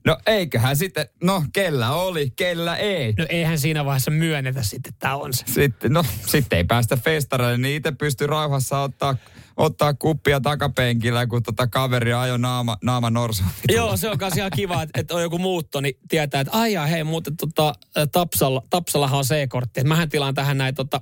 No 0.06 0.18
eiköhän 0.26 0.78
sitten, 0.78 1.06
no 1.24 1.44
kellä 1.54 1.92
oli, 1.92 2.30
kellä 2.30 2.76
ei. 2.78 3.14
No 3.18 3.26
eihän 3.30 3.60
siinä 3.60 3.86
vaiheessa 3.86 4.12
myönnetä 4.12 4.64
sitten, 4.64 4.90
että 4.90 5.00
tämä 5.00 5.16
on 5.16 5.34
se. 5.34 5.44
Sitten, 5.48 5.94
no, 5.94 6.04
sitten 6.28 6.58
ei 6.58 6.64
päästä 6.64 6.98
festareille, 6.98 7.58
niin 7.58 7.76
itse 7.76 7.92
pystyy 7.92 8.28
rauhassa 8.28 8.80
ottaa, 8.80 9.16
ottaa 9.58 9.94
kuppia 9.94 10.42
takapenkillä, 10.42 11.28
kun 11.28 11.44
tota 11.44 11.68
kaveri 11.68 12.14
ajo 12.14 12.38
naama, 12.38 12.78
naama 12.84 13.10
norsu. 13.10 13.44
Joo, 13.70 13.98
se 13.98 14.10
on 14.10 14.18
myös 14.20 14.38
ihan 14.38 14.52
kiva, 14.56 14.82
että, 14.82 15.00
että 15.00 15.16
on 15.16 15.22
joku 15.22 15.38
muutto, 15.38 15.82
niin 15.82 15.96
tietää, 16.08 16.42
että 16.42 16.54
aijaa, 16.54 16.86
hei 16.86 17.04
muuten 17.04 17.38
tota, 17.38 17.74
Tapsalla, 18.12 18.62
Tapsallahan 18.70 19.20
on 19.20 19.26
C-kortti. 19.26 19.84
Mähän 19.84 20.10
tilaan 20.10 20.34
tähän 20.34 20.58
näin 20.58 20.76
tota, 20.76 21.02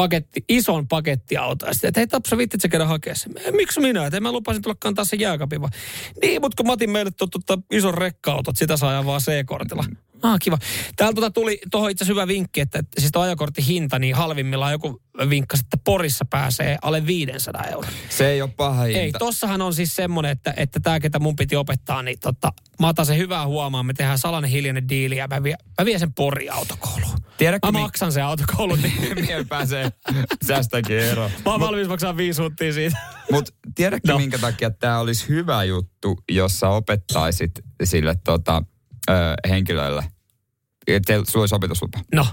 paketti, 0.00 0.44
ison 0.48 0.88
pakettiauto. 0.88 1.66
Ja 1.66 1.72
sitten, 1.72 1.88
että 1.88 2.00
hei 2.00 2.06
Tapsa, 2.06 2.36
viittit 2.36 2.60
sä 2.60 2.68
käydä 2.68 2.84
hakea 2.86 3.14
sen? 3.14 3.32
"Eh, 3.36 3.52
Miksi 3.52 3.80
minä? 3.80 4.06
Että 4.06 4.20
mä 4.20 4.32
lupasin 4.32 4.62
tulla 4.62 4.76
kantaa 4.80 5.04
sen 5.04 5.20
jääkapin 5.20 5.60
vaan. 5.60 5.72
Niin, 6.22 6.40
mutta 6.40 6.56
kun 6.56 6.66
mä 6.66 6.72
otin 6.72 6.90
meille 6.90 7.10
tuon 7.10 7.30
tota, 7.30 7.58
ison 7.70 7.94
rekka-autot, 7.94 8.56
sitä 8.56 8.76
saa 8.76 9.04
vaan 9.06 9.20
C-kortilla. 9.20 9.84
Ah, 10.22 10.38
kiva. 10.42 10.58
Täällä 10.96 11.14
tota 11.14 11.30
tuli 11.30 11.60
tuohon 11.70 11.90
itse 11.90 12.06
hyvä 12.06 12.26
vinkki, 12.28 12.60
että, 12.60 12.78
että 12.78 13.00
siis 13.00 13.12
tuo 13.12 13.22
ajokortin 13.22 13.64
hinta, 13.64 13.98
niin 13.98 14.14
halvimmillaan 14.14 14.72
joku 14.72 15.02
vinkkasi, 15.30 15.62
että 15.66 15.76
Porissa 15.84 16.24
pääsee 16.24 16.78
alle 16.82 17.06
500 17.06 17.64
euroa. 17.64 17.90
Se 18.08 18.28
ei 18.28 18.42
ole 18.42 18.50
paha 18.56 18.82
hinta. 18.82 19.00
Ei, 19.00 19.12
tossahan 19.12 19.62
on 19.62 19.74
siis 19.74 19.96
semmoinen, 19.96 20.32
että, 20.32 20.54
että 20.56 20.80
tämä, 20.80 21.00
ketä 21.00 21.18
mun 21.18 21.36
piti 21.36 21.56
opettaa, 21.56 22.02
niin 22.02 22.18
tota, 22.20 22.52
mä 22.80 22.88
otan 22.88 23.06
sen 23.06 23.18
hyvää 23.18 23.46
huomaan, 23.46 23.86
me 23.86 23.92
tehdään 23.92 24.18
salainen 24.18 24.50
hiljainen 24.50 24.88
diili 24.88 25.16
ja 25.16 25.28
mä 25.28 25.42
vien, 25.42 25.56
mä 25.80 25.84
vien 25.84 26.00
sen 26.00 26.12
pori 26.14 26.48
autokouluun. 26.48 27.18
Tiedätkö, 27.38 27.66
Mä 27.66 27.72
mi- 27.72 27.80
maksan 27.80 28.12
sen 28.12 28.24
autokoulun, 28.24 28.82
niin 28.82 29.14
Mie 29.26 29.44
pääsee 29.48 29.90
säästäkin 30.46 30.98
eroon. 30.98 31.30
mä 31.44 31.50
oon 31.50 31.60
valmis 31.60 31.88
maksaa 31.88 32.16
viisi 32.16 32.42
siitä. 32.74 32.96
Mutta 33.32 33.52
tiedätkö, 33.74 34.12
no. 34.12 34.18
minkä 34.18 34.38
takia 34.38 34.70
tämä 34.70 34.98
olisi 34.98 35.28
hyvä 35.28 35.64
juttu, 35.64 36.18
jos 36.30 36.60
sä 36.60 36.68
opettaisit 36.68 37.50
sille 37.84 38.14
tota, 38.24 38.62
ö, 39.10 39.48
henkilölle, 39.48 40.04
että 40.86 41.12
sulla 41.28 41.42
olisi 41.42 41.54
opetuslupa. 41.54 41.98
No, 42.14 42.26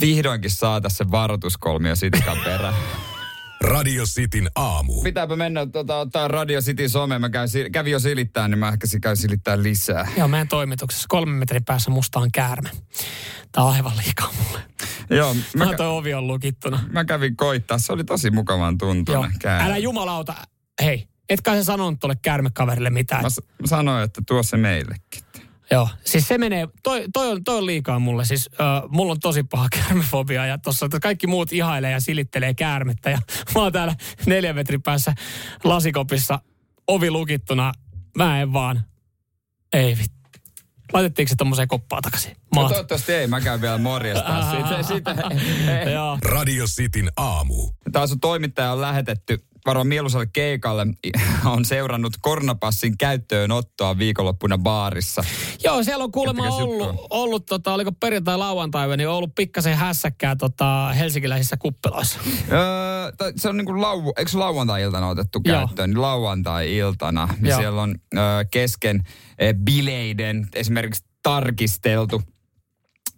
Vihdoinkin 0.00 0.50
saataisiin 0.50 0.98
se 1.06 1.10
varoituskolmio 1.10 1.96
sitkan 1.96 2.38
perään. 2.44 2.74
Radio 3.62 4.04
Cityn 4.04 4.48
aamu. 4.54 5.02
Pitääpä 5.02 5.36
mennä 5.36 5.66
tota, 5.66 5.96
ottaa 5.96 6.28
Radio 6.28 6.60
City 6.60 6.88
someen. 6.88 7.20
Mä 7.20 7.30
käyn, 7.30 7.48
kävin 7.72 7.92
jo 7.92 7.98
silittää, 7.98 8.48
niin 8.48 8.58
mä 8.58 8.68
ehkä 8.68 8.86
käyn 9.02 9.16
silittää 9.16 9.62
lisää. 9.62 10.08
joo, 10.16 10.28
meidän 10.28 10.48
toimituksessa 10.48 11.06
kolmen 11.08 11.34
metrin 11.34 11.64
päässä 11.64 11.90
musta 11.90 12.18
on 12.20 12.32
käärme. 12.32 12.70
Tää 13.52 13.64
on 13.64 13.72
aivan 13.72 13.92
liikaa 14.04 14.32
mulle. 14.44 14.60
Joo, 15.10 15.34
mä, 15.34 15.64
Mä 15.64 15.72
kä- 15.72 15.82
ovi 15.82 16.14
on 16.14 16.26
lukittuna. 16.26 16.80
mä 16.92 17.04
kävin 17.04 17.36
koittaa. 17.36 17.78
Se 17.78 17.92
oli 17.92 18.04
tosi 18.04 18.30
mukavan 18.30 18.78
käärme. 19.38 19.66
Älä 19.66 19.76
jumalauta. 19.78 20.34
Hei, 20.82 21.08
etkä 21.28 21.54
sä 21.54 21.64
sanonut 21.64 22.00
tuolle 22.00 22.16
käärmekaverille 22.22 22.90
mitään. 22.90 23.22
Mä, 23.22 23.30
s- 23.30 23.40
mä 23.60 23.66
sanoin, 23.66 24.04
että 24.04 24.22
tuo 24.26 24.42
se 24.42 24.56
meillekin. 24.56 25.22
Joo, 25.72 25.88
siis 26.04 26.28
se 26.28 26.38
menee, 26.38 26.68
toi, 26.82 27.04
toi, 27.12 27.30
on, 27.30 27.44
toi 27.44 27.58
on 27.58 27.66
liikaa 27.66 27.98
mulle. 27.98 28.24
Siis 28.24 28.50
äh, 28.60 28.82
mulla 28.88 29.12
on 29.12 29.20
tosi 29.20 29.42
paha 29.42 29.68
käärmefobia 29.78 30.46
ja 30.46 30.58
tossa 30.58 30.86
että 30.86 31.00
kaikki 31.00 31.26
muut 31.26 31.52
ihailee 31.52 31.90
ja 31.90 32.00
silittelee 32.00 32.54
käärmettä. 32.54 33.10
Ja 33.10 33.18
mä 33.54 33.62
oon 33.62 33.72
täällä 33.72 33.94
neljän 34.26 34.54
metrin 34.54 34.82
päässä 34.82 35.14
lasikopissa, 35.64 36.38
ovi 36.86 37.10
lukittuna. 37.10 37.72
Mä 38.16 38.40
en 38.40 38.52
vaan. 38.52 38.84
Ei 39.72 39.98
vittu. 39.98 40.22
Laitettiinko 40.92 41.28
se 41.28 41.36
tommoseen 41.36 41.68
koppaan 41.68 42.02
takaisin? 42.02 42.36
No 42.54 42.68
toivottavasti 42.68 43.12
ei, 43.12 43.26
mä 43.26 43.40
käyn 43.40 43.60
vielä 43.60 43.78
morjestaa. 43.78 44.50
Siitä, 44.50 44.82
siitä, 44.82 45.90
Joo. 45.92 46.18
Radio 46.22 46.64
Cityn 46.66 47.12
aamu. 47.16 47.70
Taas 47.92 48.10
sun 48.10 48.20
toimittaja 48.20 48.72
on 48.72 48.80
lähetetty 48.80 49.44
varmaan 49.66 49.86
mieluisalle 49.86 50.26
keikalle, 50.32 50.86
on 51.54 51.64
seurannut 51.64 52.12
koronapassin 52.20 52.98
käyttöönottoa 52.98 53.98
viikonloppuna 53.98 54.58
baarissa. 54.58 55.24
Joo, 55.64 55.82
siellä 55.82 56.04
on 56.04 56.12
kuulemma 56.12 56.42
Kertokas 56.42 56.64
ollut, 56.64 56.88
juttua. 56.88 57.06
ollut 57.10 57.46
tota, 57.46 57.74
oliko 57.74 57.92
perjantai 57.92 58.38
lauantai, 58.38 58.96
niin 58.96 59.08
on 59.08 59.14
ollut 59.14 59.34
pikkasen 59.34 59.76
hässäkkää 59.76 60.36
tota, 60.36 60.92
helsinkiläisissä 60.92 61.56
kuppeloissa. 61.56 62.18
Öö, 62.52 63.32
se 63.36 63.48
on 63.48 63.56
niin 63.56 63.66
kuin 63.66 63.80
lau, 63.80 64.12
eikö 64.16 64.30
lauantai-iltana 64.34 65.08
otettu 65.08 65.40
Joo. 65.44 65.58
käyttöön? 65.58 65.90
Niin 65.90 66.02
lauantai-iltana. 66.02 67.28
Niin 67.40 67.50
Joo. 67.50 67.58
siellä 67.58 67.82
on 67.82 67.94
öö, 68.16 68.22
kesken 68.50 69.02
e, 69.38 69.54
bileiden 69.54 70.48
esimerkiksi 70.54 71.04
tarkisteltu 71.22 72.22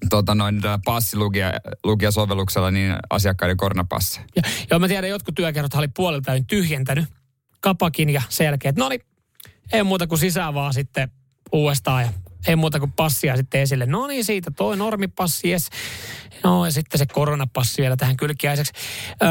tota 0.09 0.35
noin, 0.35 0.61
tällä 0.61 0.79
passilukija-sovelluksella 0.85 2.71
niin 2.71 2.97
asiakkaiden 3.11 3.57
koronapassi. 3.57 4.21
Ja, 4.37 4.43
joo, 4.71 4.81
mä 4.81 4.89
tiedän, 4.89 5.11
jotkut 5.11 5.35
työkerrot 5.35 5.75
oli 5.75 5.89
puolelta 5.89 6.33
tyhjentänyt 6.47 7.05
kapakin 7.61 8.11
ja 8.11 8.23
sen 8.29 8.55
että 8.55 8.73
no 8.77 8.89
niin, 8.89 9.01
ei 9.73 9.83
muuta 9.83 10.07
kuin 10.07 10.19
sisään 10.19 10.55
vaan 10.55 10.75
sitten 10.75 11.11
uudestaan 11.53 12.03
ja 12.03 12.09
ei 12.47 12.57
muuta 12.57 12.79
kuin 12.79 12.93
passia 12.93 13.37
sitten 13.37 13.61
esille. 13.61 13.87
No 13.87 14.07
niin, 14.07 14.25
siitä 14.25 14.51
toi 14.51 14.77
normipassi, 14.77 15.51
yes. 15.51 15.69
No 16.45 16.65
ja 16.65 16.73
sitten 16.73 16.99
se 16.99 17.07
koronapassi 17.07 17.83
vielä 17.83 17.97
tähän 17.97 18.17
kylkiäiseksi. 18.17 18.73
Öö, 19.23 19.29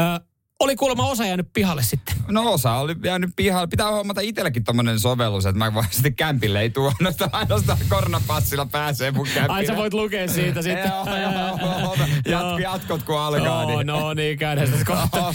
oli 0.64 0.76
kuulemma 0.76 1.06
osa 1.10 1.26
jäänyt 1.26 1.48
pihalle 1.52 1.82
sitten. 1.82 2.14
No 2.28 2.52
osa 2.52 2.72
oli 2.72 2.96
jäänyt 3.04 3.30
pihalle. 3.36 3.66
Pitää 3.66 3.90
hommata 3.90 4.20
itselläkin 4.20 4.64
tommonen 4.64 5.00
sovellus, 5.00 5.46
että 5.46 5.58
mä 5.58 5.74
voin 5.74 5.86
sitten 5.90 6.14
kämpille 6.14 6.60
ei 6.60 6.70
tuo 6.70 6.92
ainoastaan, 7.00 7.30
ainoastaan 7.32 7.78
koronapassilla 7.88 8.66
pääsee 8.66 9.10
mun 9.10 9.26
kämpille. 9.34 9.54
Ai 9.56 9.66
sä 9.66 9.76
voit 9.76 9.94
lukea 9.94 10.28
siitä 10.28 10.62
sitten. 10.68 10.92
Joo, 11.06 11.16
joo, 11.16 11.58
joo. 11.58 11.96
Jatko, 12.40 12.58
jatkot 12.58 13.02
kun 13.02 13.20
alkaa. 13.20 13.46
Joo, 13.62 13.76
niin. 13.76 13.86
no 13.86 14.14
niin, 14.14 14.38
käydään 14.38 14.66
sitten 14.68 14.96
Oh, 14.96 15.10
kohta. 15.10 15.34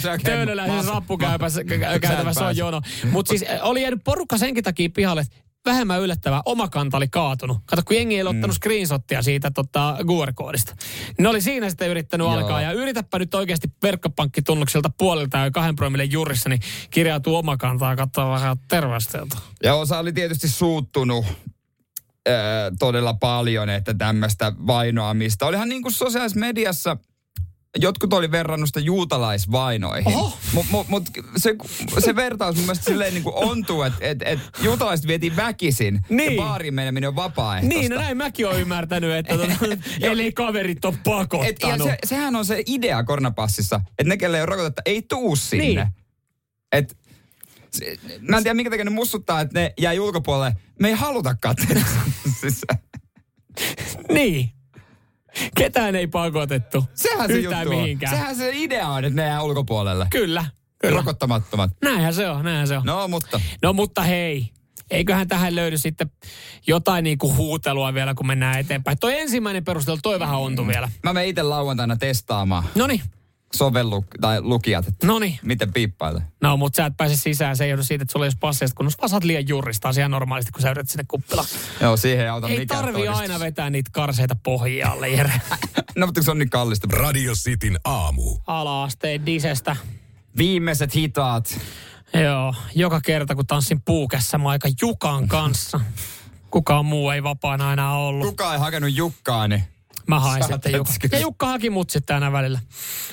rappukäypässä 0.94 1.60
mas- 1.60 2.00
käytävässä 2.00 2.46
on 2.46 2.56
jono. 2.56 2.80
Mutta 3.10 3.28
siis 3.30 3.44
äh, 3.50 3.58
oli 3.62 3.82
jäänyt 3.82 4.04
porukka 4.04 4.38
senkin 4.38 4.64
takia 4.64 4.88
pihalle, 4.94 5.24
vähemmän 5.66 6.00
yllättävää, 6.00 6.42
oma 6.44 6.68
kanta 6.68 6.96
oli 6.96 7.08
kaatunut. 7.08 7.58
Kato, 7.66 7.82
kun 7.84 7.96
jengi 7.96 8.14
ei 8.14 8.22
ole 8.22 8.30
ottanut 8.30 8.56
screenshottia 8.56 9.22
siitä 9.22 9.50
tota, 9.50 9.96
QR-koodista. 10.02 10.76
Ne 11.18 11.28
oli 11.28 11.40
siinä 11.40 11.68
sitten 11.68 11.88
yrittänyt 11.88 12.24
Joo. 12.24 12.34
alkaa. 12.34 12.62
Ja 12.62 12.72
yritäpä 12.72 13.18
nyt 13.18 13.34
oikeasti 13.34 13.68
verkkopankkitunnuksilta 13.82 14.90
puolelta 14.98 15.38
ja 15.38 15.50
kahden 15.50 15.76
promille 15.76 16.04
jurissa, 16.04 16.48
niin 16.48 16.60
kirjautuu 16.90 17.36
oma 17.36 17.56
kantaa 17.56 17.96
katsoa 17.96 18.30
vähän 18.30 18.56
terveysteltä. 18.68 19.36
Ja 19.62 19.74
osa 19.74 19.98
oli 19.98 20.12
tietysti 20.12 20.48
suuttunut. 20.48 21.26
todella 22.78 23.14
paljon, 23.14 23.68
että 23.70 23.94
tämmöistä 23.94 24.52
vainoamista. 24.66 25.46
Olihan 25.46 25.68
niin 25.68 25.82
kuin 25.82 25.92
sosiaalisessa 25.92 26.40
mediassa 26.40 26.96
jotkut 27.78 28.12
oli 28.12 28.30
verrannut 28.30 28.68
sitä 28.68 28.80
juutalaisvainoihin. 28.80 30.12
Mutta 30.52 30.70
mut, 30.72 30.88
mut, 30.88 31.08
se, 31.36 31.54
se 31.98 32.16
vertaus 32.16 32.56
mun 32.56 32.64
mielestä 32.64 32.84
silleen 32.84 33.14
niin 33.14 33.22
kuin 33.24 33.34
ontuu, 33.34 33.82
että 33.82 33.98
et, 34.00 34.18
et 34.24 34.38
juutalaiset 34.62 35.06
vietiin 35.06 35.36
väkisin 35.36 36.00
Niin. 36.08 36.36
ja 36.36 36.42
baariin 36.42 36.74
meneminen 36.74 37.08
on 37.08 37.16
vapaaehtoista. 37.16 37.78
Niin, 37.80 37.90
no 37.90 37.96
näin 38.00 38.16
mäkin 38.16 38.46
olen 38.46 38.60
ymmärtänyt, 38.60 39.12
että 39.16 39.34
tota, 39.38 39.52
eli 40.00 40.32
kaverit 40.32 40.84
on 40.84 40.94
Et, 40.94 41.00
pakottanut. 41.04 41.88
se, 41.88 41.98
sehän 42.04 42.36
on 42.36 42.44
se 42.44 42.62
idea 42.66 43.04
koronapassissa, 43.04 43.80
että 43.98 44.04
ne, 44.08 44.16
kelle 44.16 44.36
ei 44.36 44.42
ole 44.42 44.46
rokotetta, 44.46 44.82
ei 44.86 45.02
tuu 45.02 45.36
sinne. 45.36 45.64
Niin. 45.64 45.86
Et, 46.72 46.96
se, 47.70 47.96
mä 48.20 48.36
en 48.36 48.42
tiedä, 48.42 48.54
minkä 48.54 48.70
takia 48.70 48.84
ne 48.84 48.90
mussuttaa, 48.90 49.40
että 49.40 49.60
ne 49.60 49.72
jäi 49.78 49.98
ulkopuolelle. 50.00 50.56
Me 50.80 50.88
ei 50.88 50.94
haluta 50.94 51.34
katsoa. 51.34 51.82
siis, 52.40 52.60
Niin. 54.12 54.50
Ketään 55.56 55.94
ei 55.96 56.06
pakotettu. 56.06 56.84
sehän 56.94 57.28
se 57.30 57.38
juttu 57.38 57.58
on. 57.60 57.68
mihinkään. 57.68 58.16
Sehän 58.16 58.36
se 58.36 58.50
idea 58.54 58.88
on, 58.88 59.04
että 59.04 59.22
ne 59.22 59.28
jää 59.28 59.42
ulkopuolelle. 59.42 60.06
Kyllä. 60.10 60.44
Kyllä. 60.78 60.96
Rokottamattomat. 60.96 61.70
Näinhän 61.82 62.14
se 62.14 62.28
on, 62.30 62.44
näinhän 62.44 62.68
se 62.68 62.76
on. 62.76 62.82
No, 62.86 63.08
mutta 63.08 63.40
No 63.62 63.72
mutta 63.72 64.02
hei, 64.02 64.48
eiköhän 64.90 65.28
tähän 65.28 65.54
löydy 65.56 65.78
sitten 65.78 66.10
jotain 66.66 67.02
niinku 67.04 67.34
huutelua 67.34 67.94
vielä, 67.94 68.14
kun 68.14 68.26
mennään 68.26 68.60
eteenpäin. 68.60 68.98
Toi 68.98 69.20
ensimmäinen 69.20 69.64
perustelu, 69.64 69.98
toi 70.02 70.20
vähän 70.20 70.38
ontu 70.38 70.66
vielä. 70.66 70.88
mä 71.02 71.12
menen 71.12 71.28
itse 71.28 71.42
lauantaina 71.42 71.96
testaamaan 71.96 72.64
Noni, 72.74 73.02
sovellu 73.54 74.04
tai 74.20 74.40
lukijat, 74.42 74.88
että 74.88 75.06
noni. 75.06 75.38
miten 75.42 75.72
piippailee. 75.72 76.22
No, 76.40 76.56
mutta 76.56 76.76
sä 76.76 76.86
et 76.86 76.96
pääse 76.96 77.16
sisään. 77.16 77.56
Se 77.56 77.64
ei 77.64 77.70
joudu 77.70 77.82
siitä, 77.82 78.02
että 78.02 78.12
sulla 78.12 78.26
ei 78.26 78.28
ole 78.28 78.36
passeista, 78.40 78.76
kun 78.76 78.90
vaan 79.00 79.08
saat 79.08 79.24
liian 79.24 79.48
juristaa 79.48 79.92
ihan 79.98 80.10
normaalisti, 80.10 80.52
kun 80.52 80.62
sä 80.62 80.70
yrität 80.70 80.90
sinne 80.90 81.04
kuppilaan. 81.08 81.46
Joo, 81.80 81.96
siihen 81.96 82.24
ei 82.24 82.28
auta 82.28 82.48
Ei 82.48 82.58
mikään 82.58 82.80
tarvi 82.84 82.98
todistus. 82.98 83.20
aina 83.20 83.40
vetää 83.40 83.70
niitä 83.70 83.90
karseita 83.94 84.36
pohjia 84.42 84.88
alle, 84.88 85.08
Jere. 85.08 85.32
No, 85.96 86.06
mutta 86.06 86.22
se 86.22 86.30
on 86.30 86.38
niin 86.38 86.50
kallista. 86.50 86.88
Radio 86.90 87.32
Cityn 87.34 87.78
aamu. 87.84 88.36
Ala-asteen 88.46 89.26
disestä. 89.26 89.76
Viimeiset 90.36 90.94
hitaat. 90.94 91.60
Joo, 92.24 92.54
joka 92.74 93.00
kerta 93.00 93.34
kun 93.34 93.46
tanssin 93.46 93.80
puukessa 93.82 94.38
mä 94.38 94.48
aika 94.48 94.68
Jukan 94.82 95.28
kanssa. 95.28 95.80
Kukaan 96.50 96.84
muu 96.84 97.10
ei 97.10 97.22
vapaana 97.22 97.72
enää 97.72 97.92
ollut. 97.96 98.26
Kuka 98.26 98.52
ei 98.52 98.58
hakenut 98.58 98.90
Jukkaa, 98.96 99.48
niin 99.48 99.64
Mä 100.06 100.20
hain 100.20 100.42
Sä 100.42 100.48
sitten 100.52 100.72
Jukka. 100.72 100.92
Ja 101.12 101.18
Jukka 101.18 101.46
haki 101.46 101.70
mut 101.70 101.90
sitten 101.90 102.14
aina 102.14 102.32
välillä. 102.32 102.60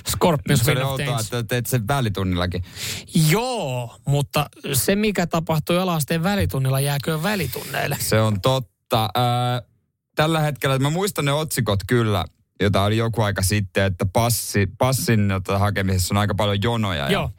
Scorpions 0.09 0.61
se 0.65 0.83
outoa, 0.83 1.19
että 1.19 1.43
teet 1.43 1.65
sen 1.65 1.87
välitunnillakin. 1.87 2.63
Joo, 3.29 3.95
mutta 4.07 4.49
se 4.73 4.95
mikä 4.95 5.27
tapahtui 5.27 5.79
alasteen 5.79 6.23
välitunnilla 6.23 6.79
jääkö 6.79 7.23
välitunneille. 7.23 7.97
Se 7.99 8.21
on 8.21 8.41
totta. 8.41 9.09
Ää, 9.15 9.61
tällä 10.15 10.39
hetkellä, 10.39 10.79
mä 10.79 10.89
muistan 10.89 11.25
ne 11.25 11.33
otsikot 11.33 11.79
kyllä, 11.87 12.25
jota 12.59 12.83
oli 12.83 12.97
joku 12.97 13.21
aika 13.21 13.41
sitten, 13.41 13.83
että 13.83 14.05
passi, 14.05 14.67
passin 14.77 15.27
tota, 15.29 15.59
hakemisessa 15.59 16.13
on 16.13 16.17
aika 16.17 16.35
paljon 16.35 16.61
jonoja. 16.61 17.11
Joo. 17.11 17.21
Ja, 17.23 17.29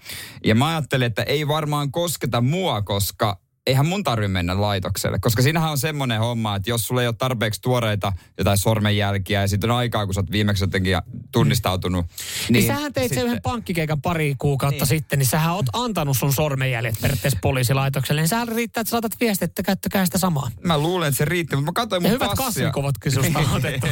ja 0.44 0.54
mä 0.54 0.68
ajattelin, 0.68 1.06
että 1.06 1.22
ei 1.22 1.48
varmaan 1.48 1.92
kosketa 1.92 2.40
mua, 2.40 2.82
koska 2.82 3.40
eihän 3.68 3.86
mun 3.86 4.04
tarvi 4.04 4.28
mennä 4.28 4.60
laitokselle. 4.60 5.18
Koska 5.20 5.42
siinähän 5.42 5.70
on 5.70 5.78
semmoinen 5.78 6.20
homma, 6.20 6.56
että 6.56 6.70
jos 6.70 6.86
sulla 6.86 7.00
ei 7.02 7.06
ole 7.08 7.14
tarpeeksi 7.18 7.60
tuoreita 7.60 8.12
jotain 8.38 8.58
sormenjälkiä 8.58 9.40
ja 9.40 9.48
sitten 9.48 9.70
on 9.70 9.76
aikaa, 9.76 10.04
kun 10.06 10.14
sä 10.14 10.20
oot 10.20 10.30
viimeksi 10.30 10.64
jotenkin 10.64 10.96
tunnistautunut. 11.32 12.06
Niin, 12.06 12.52
niin 12.52 12.66
sähän 12.66 12.92
teit 12.92 13.14
sen 13.14 13.26
yhden 13.26 13.42
pankkikeikan 13.42 14.02
pari 14.02 14.34
kuukautta 14.38 14.84
niin. 14.84 14.88
sitten, 14.88 15.18
niin 15.18 15.26
sähän 15.26 15.54
oot 15.54 15.66
antanut 15.72 16.16
sun 16.16 16.32
sormenjäljet 16.32 16.94
periaatteessa 17.00 17.38
poliisilaitokselle. 17.42 18.20
Niin 18.20 18.28
sähän 18.28 18.48
riittää, 18.48 18.80
että 18.80 18.90
saatat 18.90 19.12
viestiä, 19.20 19.44
että 19.46 19.62
käyttäkää 19.62 20.04
sitä 20.04 20.18
samaa. 20.18 20.50
Mä 20.64 20.78
luulen, 20.78 21.08
että 21.08 21.18
se 21.18 21.24
riitti, 21.24 21.56
mutta 21.56 21.70
mä 21.70 21.74
katsoin 21.74 22.02
Ja 22.04 22.08
mun 22.08 22.14
hyvät 22.14 22.28
passia. 22.28 22.44
kasvikuvat 22.46 22.94
kyllä 23.00 23.14
susta 23.14 23.38
on 23.52 23.56
otettu. 23.56 23.86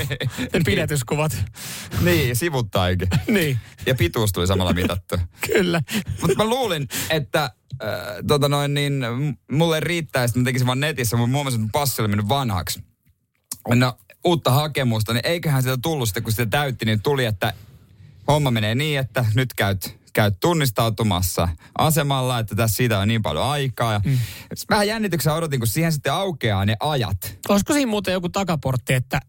Ne 0.52 0.60
pidetyskuvat. 0.64 1.44
niin, 2.00 2.36
sivuttaikin. 2.36 3.08
niin, 3.28 3.58
Ja 3.86 3.94
pituus 3.94 4.32
tuli 4.32 4.46
samalla 4.46 4.72
mitattu. 4.72 5.16
kyllä. 5.52 5.82
Mutta 6.20 6.36
mä 6.36 6.44
luulin, 6.44 6.88
että 7.10 7.50
äh, 7.82 7.88
tota 8.26 8.48
noin, 8.48 8.74
niin, 8.74 9.04
mulle 9.52 9.80
riittäisi, 9.80 10.30
että 10.30 10.40
mä 10.40 10.44
tekisin 10.44 10.66
vaan 10.66 10.80
netissä, 10.80 11.16
mutta 11.16 11.32
muun 11.32 11.44
muassa 11.44 11.60
passi 11.72 12.02
oli 12.02 12.08
mennyt 12.08 12.28
vanhaksi. 12.28 12.84
No, 13.74 13.98
uutta 14.24 14.50
hakemusta, 14.50 15.12
niin 15.12 15.26
eiköhän 15.26 15.62
sitä 15.62 15.76
tullut 15.82 16.08
sitten, 16.08 16.22
kun 16.22 16.32
sitä 16.32 16.46
täytti, 16.46 16.84
niin 16.84 17.02
tuli, 17.02 17.24
että 17.24 17.52
homma 18.28 18.50
menee 18.50 18.74
niin, 18.74 18.98
että 18.98 19.24
nyt 19.34 19.54
käyt, 19.54 19.98
käyt 20.12 20.34
tunnistautumassa 20.40 21.48
asemalla, 21.78 22.38
että 22.38 22.54
tässä 22.54 22.76
siitä 22.76 22.98
on 22.98 23.08
niin 23.08 23.22
paljon 23.22 23.44
aikaa. 23.44 23.92
Ja 23.92 24.00
mm. 24.04 24.18
Vähän 24.70 24.88
jännityksellä 24.88 25.36
odotin, 25.36 25.60
kun 25.60 25.66
siihen 25.66 25.92
sitten 25.92 26.12
aukeaa 26.12 26.64
ne 26.64 26.76
ajat. 26.80 27.38
Olisiko 27.48 27.72
siinä 27.72 27.90
muuten 27.90 28.12
joku 28.12 28.28
takaportti, 28.28 28.94
että 28.94 29.20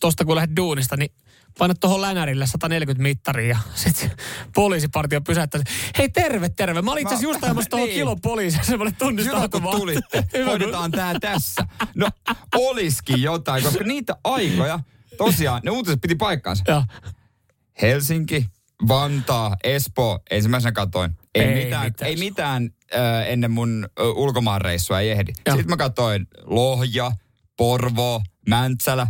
tosta 0.00 0.24
kun 0.24 0.36
lähdet 0.36 0.56
duunista, 0.56 0.96
niin 0.96 1.12
painat 1.58 1.80
tuohon 1.80 2.00
länärille 2.00 2.46
140 2.46 3.02
mittaria 3.02 3.48
ja 3.48 3.58
sitten 3.74 4.10
poliisipartio 4.54 5.20
pysäyttää. 5.20 5.60
Hei 5.98 6.08
terve, 6.08 6.48
terve. 6.48 6.82
Mä 6.82 6.92
olin 6.92 7.02
itse 7.02 7.14
asiassa 7.14 7.32
just 7.32 7.44
ajamassa 7.44 7.70
tuohon 7.70 7.86
Niin. 7.88 7.96
kilon 7.98 8.20
poliisia 8.20 8.62
semmoinen 8.62 8.94
Hyvä, 8.94 8.98
kun 8.98 9.16
tunnistautumaan. 9.16 9.76
tulitte. 9.80 10.18
Hyvä, 10.32 10.44
kun- 10.44 10.46
Hoidetaan 10.46 10.90
tää 10.90 11.14
tässä. 11.20 11.66
No, 11.94 12.08
olisikin 12.54 13.22
jotain, 13.22 13.64
koska 13.64 13.84
niitä 13.84 14.16
aikoja, 14.24 14.80
tosiaan, 15.16 15.60
ne 15.64 15.70
uutiset 15.70 16.00
piti 16.00 16.14
paikkaansa. 16.14 16.64
Joo. 16.68 16.84
Helsinki, 17.82 18.46
Vantaa, 18.88 19.56
Espoo, 19.64 20.20
ensimmäisenä 20.30 20.72
katoin. 20.72 21.10
Ei, 21.34 21.42
Ei 21.44 21.64
mitään, 21.64 21.84
mitään. 21.86 22.08
ei 22.10 22.16
mitään 22.16 22.70
äh, 22.94 23.28
ennen 23.30 23.50
mun 23.50 23.88
äh, 24.00 24.06
ulkomaanreissua 24.06 25.00
ei 25.00 25.10
ehdi. 25.10 25.32
Joo. 25.46 25.56
Sitten 25.56 25.72
mä 25.72 25.76
katsoin 25.76 26.26
Lohja, 26.44 27.12
Porvoo, 27.56 28.22
Mäntsälä. 28.48 29.06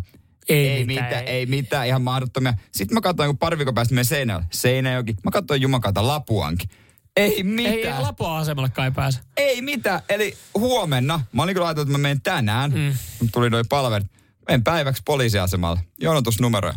Ei 0.49 0.69
ei 0.69 0.85
mitään, 0.87 1.07
mitään, 1.07 1.25
ei. 1.25 1.35
ei 1.35 1.47
mitään, 1.47 1.87
ihan 1.87 2.03
mahdottomia. 2.03 2.55
Sitten 2.73 2.95
mä 2.95 3.01
katsoin, 3.01 3.29
kun 3.29 3.39
pari 3.39 3.59
viikon 3.59 3.75
päästä 3.75 3.95
menen 3.95 4.05
Seinäjoelle. 4.05 4.47
Seinäjoki. 4.53 5.15
Mä 5.25 5.31
katsoin 5.31 5.63
Jumakata 5.63 6.07
Lapuankin. 6.07 6.69
Ei 7.17 7.43
mitään. 7.43 7.97
Ei 7.97 8.03
Lapoa 8.03 8.39
asemalle 8.39 8.69
kai 8.69 8.91
pääse. 8.91 9.21
Ei 9.37 9.63
mitään. 9.63 10.01
Eli 10.09 10.37
huomenna, 10.55 11.21
mä 11.33 11.43
olin 11.43 11.55
kyllä 11.55 11.67
ajatellut, 11.67 11.89
että 11.89 11.99
mä 11.99 12.03
menen 12.03 12.23
tänään, 12.23 12.71
mm. 12.71 12.95
kun 13.19 13.29
tuli 13.33 13.51
noin 13.51 13.65
palvelut. 13.69 14.09
Menen 14.49 14.65
päiväksi 14.65 15.03
poliisiasemalle. 15.05 15.81
Jonotusnumeroja. 16.01 16.75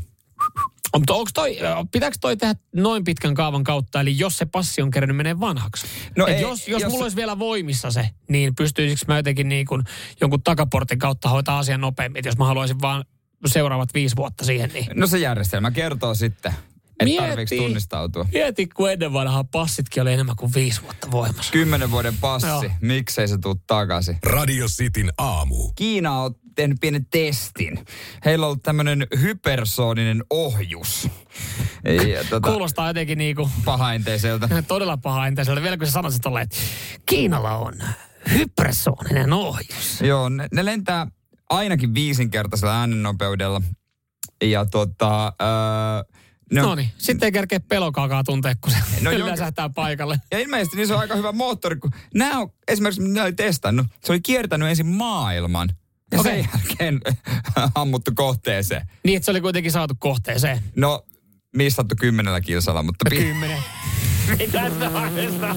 On, 0.93 1.01
Mutta 1.01 1.13
onko 1.13 1.29
toi, 1.33 1.57
pitääkö 1.91 2.17
toi 2.21 2.37
tehdä 2.37 2.55
noin 2.75 3.03
pitkän 3.03 3.35
kaavan 3.35 3.63
kautta, 3.63 4.01
eli 4.01 4.19
jos 4.19 4.37
se 4.37 4.45
passi 4.45 4.81
on 4.81 4.91
kerännyt 4.91 5.17
menee 5.17 5.39
vanhaksi? 5.39 5.87
No 6.17 6.27
Et 6.27 6.35
ei, 6.35 6.41
jos, 6.41 6.67
jos, 6.67 6.81
jos- 6.81 6.91
mulla 6.91 7.05
olisi 7.05 7.17
vielä 7.17 7.39
voimissa 7.39 7.91
se, 7.91 8.09
niin 8.29 8.55
pystyisikö 8.55 9.01
mä 9.07 9.17
jotenkin 9.17 9.49
niin 9.49 9.65
kuin 9.65 9.83
jonkun 10.21 10.43
takaportin 10.43 10.99
kautta 10.99 11.29
hoitaa 11.29 11.59
asian 11.59 11.81
nopeammin, 11.81 12.19
Et 12.19 12.25
jos 12.25 12.37
mä 12.37 12.45
haluaisin 12.45 12.81
vaan 12.81 13.05
seuraavat 13.49 13.93
viisi 13.93 14.15
vuotta 14.15 14.45
siihen, 14.45 14.69
niin 14.73 14.85
No 14.95 15.07
se 15.07 15.17
järjestelmä 15.17 15.71
kertoo 15.71 16.15
sitten, 16.15 16.51
että 16.89 17.03
Mieti. 17.05 17.27
tarviiko 17.27 17.55
tunnistautua. 17.55 18.25
mieti, 18.33 18.67
kun 18.67 18.91
ennen 18.91 19.13
vanhaa 19.13 19.43
passitkin 19.43 20.01
oli 20.01 20.13
enemmän 20.13 20.35
kuin 20.35 20.51
viisi 20.55 20.81
vuotta 20.81 21.11
voimassa. 21.11 21.51
Kymmenen 21.51 21.91
vuoden 21.91 22.17
passi, 22.21 22.47
Joo. 22.47 22.63
miksei 22.81 23.27
se 23.27 23.37
tuu 23.37 23.55
takaisin. 23.67 24.17
Radio 24.25 24.67
Cityn 24.67 25.11
aamu. 25.17 25.71
Kiina 25.75 26.21
on 26.21 26.35
tehnyt 26.55 26.77
pienen 26.81 27.05
testin. 27.05 27.85
Heillä 28.25 28.45
on 28.45 28.47
ollut 28.47 28.63
tämmöinen 28.63 29.07
hypersooninen 29.21 30.23
ohjus. 30.29 31.07
Ja, 32.13 32.23
tota, 32.29 32.49
Kuulostaa 32.49 32.87
jotenkin 32.87 33.17
niin 33.17 33.35
kuin 33.35 33.49
pahinteiseltä. 33.65 34.49
todella 34.67 34.97
paha 34.97 35.27
enteiseltä. 35.27 35.61
Vielä 35.61 35.77
kun 35.77 35.87
sä 35.87 35.91
sanoisit 35.93 36.21
tolleen, 36.21 36.43
että 36.43 36.57
Kiinalla 37.05 37.57
on 37.57 37.73
hypersooninen 38.33 39.33
ohjus. 39.33 40.01
Joo, 40.01 40.29
ne, 40.29 40.47
ne 40.53 40.65
lentää 40.65 41.07
ainakin 41.49 41.93
viisinkertaisella 41.93 42.79
äänennopeudella. 42.79 43.61
Ja 44.43 44.65
tota... 44.65 45.25
Öö, 45.41 46.15
ne 46.51 46.61
on- 46.61 46.67
No 46.69 46.75
niin, 46.75 46.89
sitten 46.97 47.27
ei 47.27 47.31
kerkeä 47.31 47.59
pelokaakaan 47.59 48.25
tuntea, 48.25 48.55
kun 48.61 48.71
se 48.71 48.77
No 49.01 49.11
no, 49.17 49.25
läsähtää 49.27 49.69
paikalle. 49.69 50.21
Ja 50.31 50.39
ilmeisesti 50.39 50.77
niin 50.77 50.87
se 50.87 50.93
on 50.93 50.99
aika 50.99 51.15
hyvä 51.15 51.31
moottori, 51.31 51.75
kun 51.75 51.91
nämä 52.13 52.39
on, 52.39 52.49
esimerkiksi 52.67 53.01
mitä 53.01 53.13
ne 53.13 53.21
oli 53.21 53.33
testannut, 53.33 53.87
se 54.03 54.11
oli 54.11 54.21
kiertänyt 54.21 54.69
ensin 54.69 54.85
maailman. 54.85 55.69
Ja 56.11 56.19
Okei. 56.19 56.43
sen 56.43 56.49
jälkeen 56.59 57.01
ammuttu 57.75 58.11
kohteeseen. 58.15 58.87
Niin, 59.03 59.15
että 59.17 59.25
se 59.25 59.31
oli 59.31 59.41
kuitenkin 59.41 59.71
saatu 59.71 59.93
kohteeseen. 59.99 60.59
No, 60.75 61.05
missattu 61.55 61.95
kymmenellä 61.99 62.41
kilsalla, 62.41 62.83
mutta... 62.83 63.09
pi- 63.09 63.15
Kymmenen. 63.17 63.63
Tässä 64.51 64.93
vaiheessa. 64.93 65.55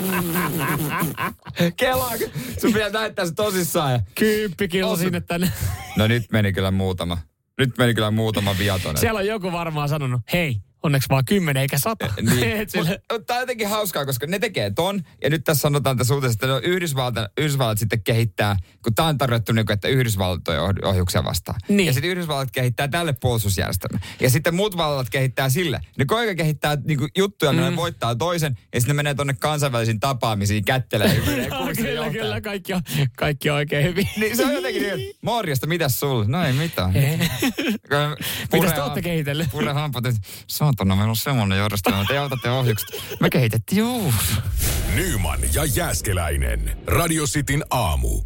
Kelaa, 1.77 2.13
sun 2.61 2.73
pitää 2.73 2.89
näyttää 2.89 3.27
se 3.27 3.35
tosissaan. 3.35 3.93
Ja... 3.93 4.01
Kymppi 4.15 4.69
kilsa 4.69 4.93
Osu- 4.93 4.97
sinne 5.01 5.21
tänne. 5.21 5.53
No 5.97 6.07
nyt 6.07 6.25
meni 6.33 6.53
kyllä 6.53 6.71
muutama. 6.71 7.19
Nyt 7.59 7.79
meni 7.79 7.95
kyllä 7.95 8.11
muutama 8.11 8.59
viatonen. 8.59 8.99
Siellä 9.01 9.19
on 9.19 9.27
joku 9.27 9.53
varmaan 9.53 9.89
sanonut, 9.89 10.21
hei, 10.33 10.57
onneksi 10.83 11.09
vaan 11.09 11.25
kymmenen 11.25 11.61
eikä 11.61 11.79
sata. 11.79 12.15
Niin. 12.23 12.57
Et 12.61 12.71
sille- 12.71 13.01
tää 13.27 13.37
on 13.37 13.43
jotenkin 13.43 13.69
hauskaa, 13.69 14.07
koska 14.07 14.27
ne 14.27 14.39
tekee 14.39 14.71
ton. 14.71 15.03
Ja 15.23 15.31
nyt 15.31 15.45
tässä 15.45 15.61
sanotaan 15.61 15.97
tässä 15.97 16.15
uutisessa, 16.15 16.37
että 16.37 16.47
no 16.47 16.61
Yhdysvallat, 16.65 17.15
Yhdysvallat 17.39 17.79
sitten 17.79 18.03
kehittää, 18.03 18.57
kun 18.83 18.95
tää 18.95 19.05
on 19.05 19.19
tarjottu 19.19 19.53
niin 19.53 19.67
kuin, 19.67 19.75
että 19.75 19.89
oh- 19.89 20.89
ohjuksia 20.89 21.25
vastaan. 21.25 21.61
Niin. 21.69 21.87
Ja 21.87 21.93
sitten 21.93 22.11
Yhdysvallat 22.11 22.51
kehittää 22.51 22.89
tälle 22.89 23.15
puolustusjärjestelmän. 23.21 24.01
Ja 24.21 24.31
sitten 24.31 24.55
muut 24.55 24.77
vallat 24.77 25.11
kehittää 25.11 25.49
sille. 25.49 25.81
Ne 25.99 26.05
koika 26.05 26.35
kehittää 26.35 26.77
niin 26.85 26.99
kuin, 26.99 27.11
juttuja, 27.17 27.53
millä 27.53 27.71
ne 27.71 27.77
voittaa 27.77 28.15
toisen. 28.15 28.59
Ja 28.75 28.81
sitten 28.81 28.97
ne 28.97 29.03
menee 29.03 29.15
tonne 29.15 29.35
kansainvälisiin 29.41 30.01
tapaamisiin 30.01 30.65
kättelee. 30.65 31.15
kyllä, 31.77 32.11
kyllä, 32.11 32.41
kaikki 32.41 32.73
on, 32.73 32.83
kaikki 33.17 33.51
on 33.51 33.57
oikein 33.57 33.85
hyvin. 33.85 34.09
Niin 34.17 34.37
se 34.37 34.47
on 34.47 34.55
jotenkin 34.55 34.83
niin, 34.83 34.95
että 34.95 35.19
morjesta, 35.23 35.67
mitäs 35.67 36.01
sulla? 36.01 36.25
No 36.25 36.45
ei 36.45 36.53
mitään. 36.53 36.93
Mitäs 38.53 38.73
te 38.73 38.83
ootte 38.83 39.03
kehitellyt? 39.03 39.49
Pure 39.51 39.73
hampat, 39.73 40.07
että 40.07 40.21
saatana, 40.69 40.97
meillä 40.97 41.11
on 41.11 41.17
semmoinen 41.17 41.59
järjestelmä, 41.59 42.05
te 42.09 42.19
autatte 42.19 42.51
ohjukset. 42.51 42.89
Me 43.21 43.31
kehitettiin 43.31 43.79
juu. 43.79 44.15
Nyman 44.95 45.39
ja 45.55 45.65
Jääskeläinen. 45.65 46.79
Radio 46.87 47.25
Cityn 47.25 47.65
aamu. 47.71 48.23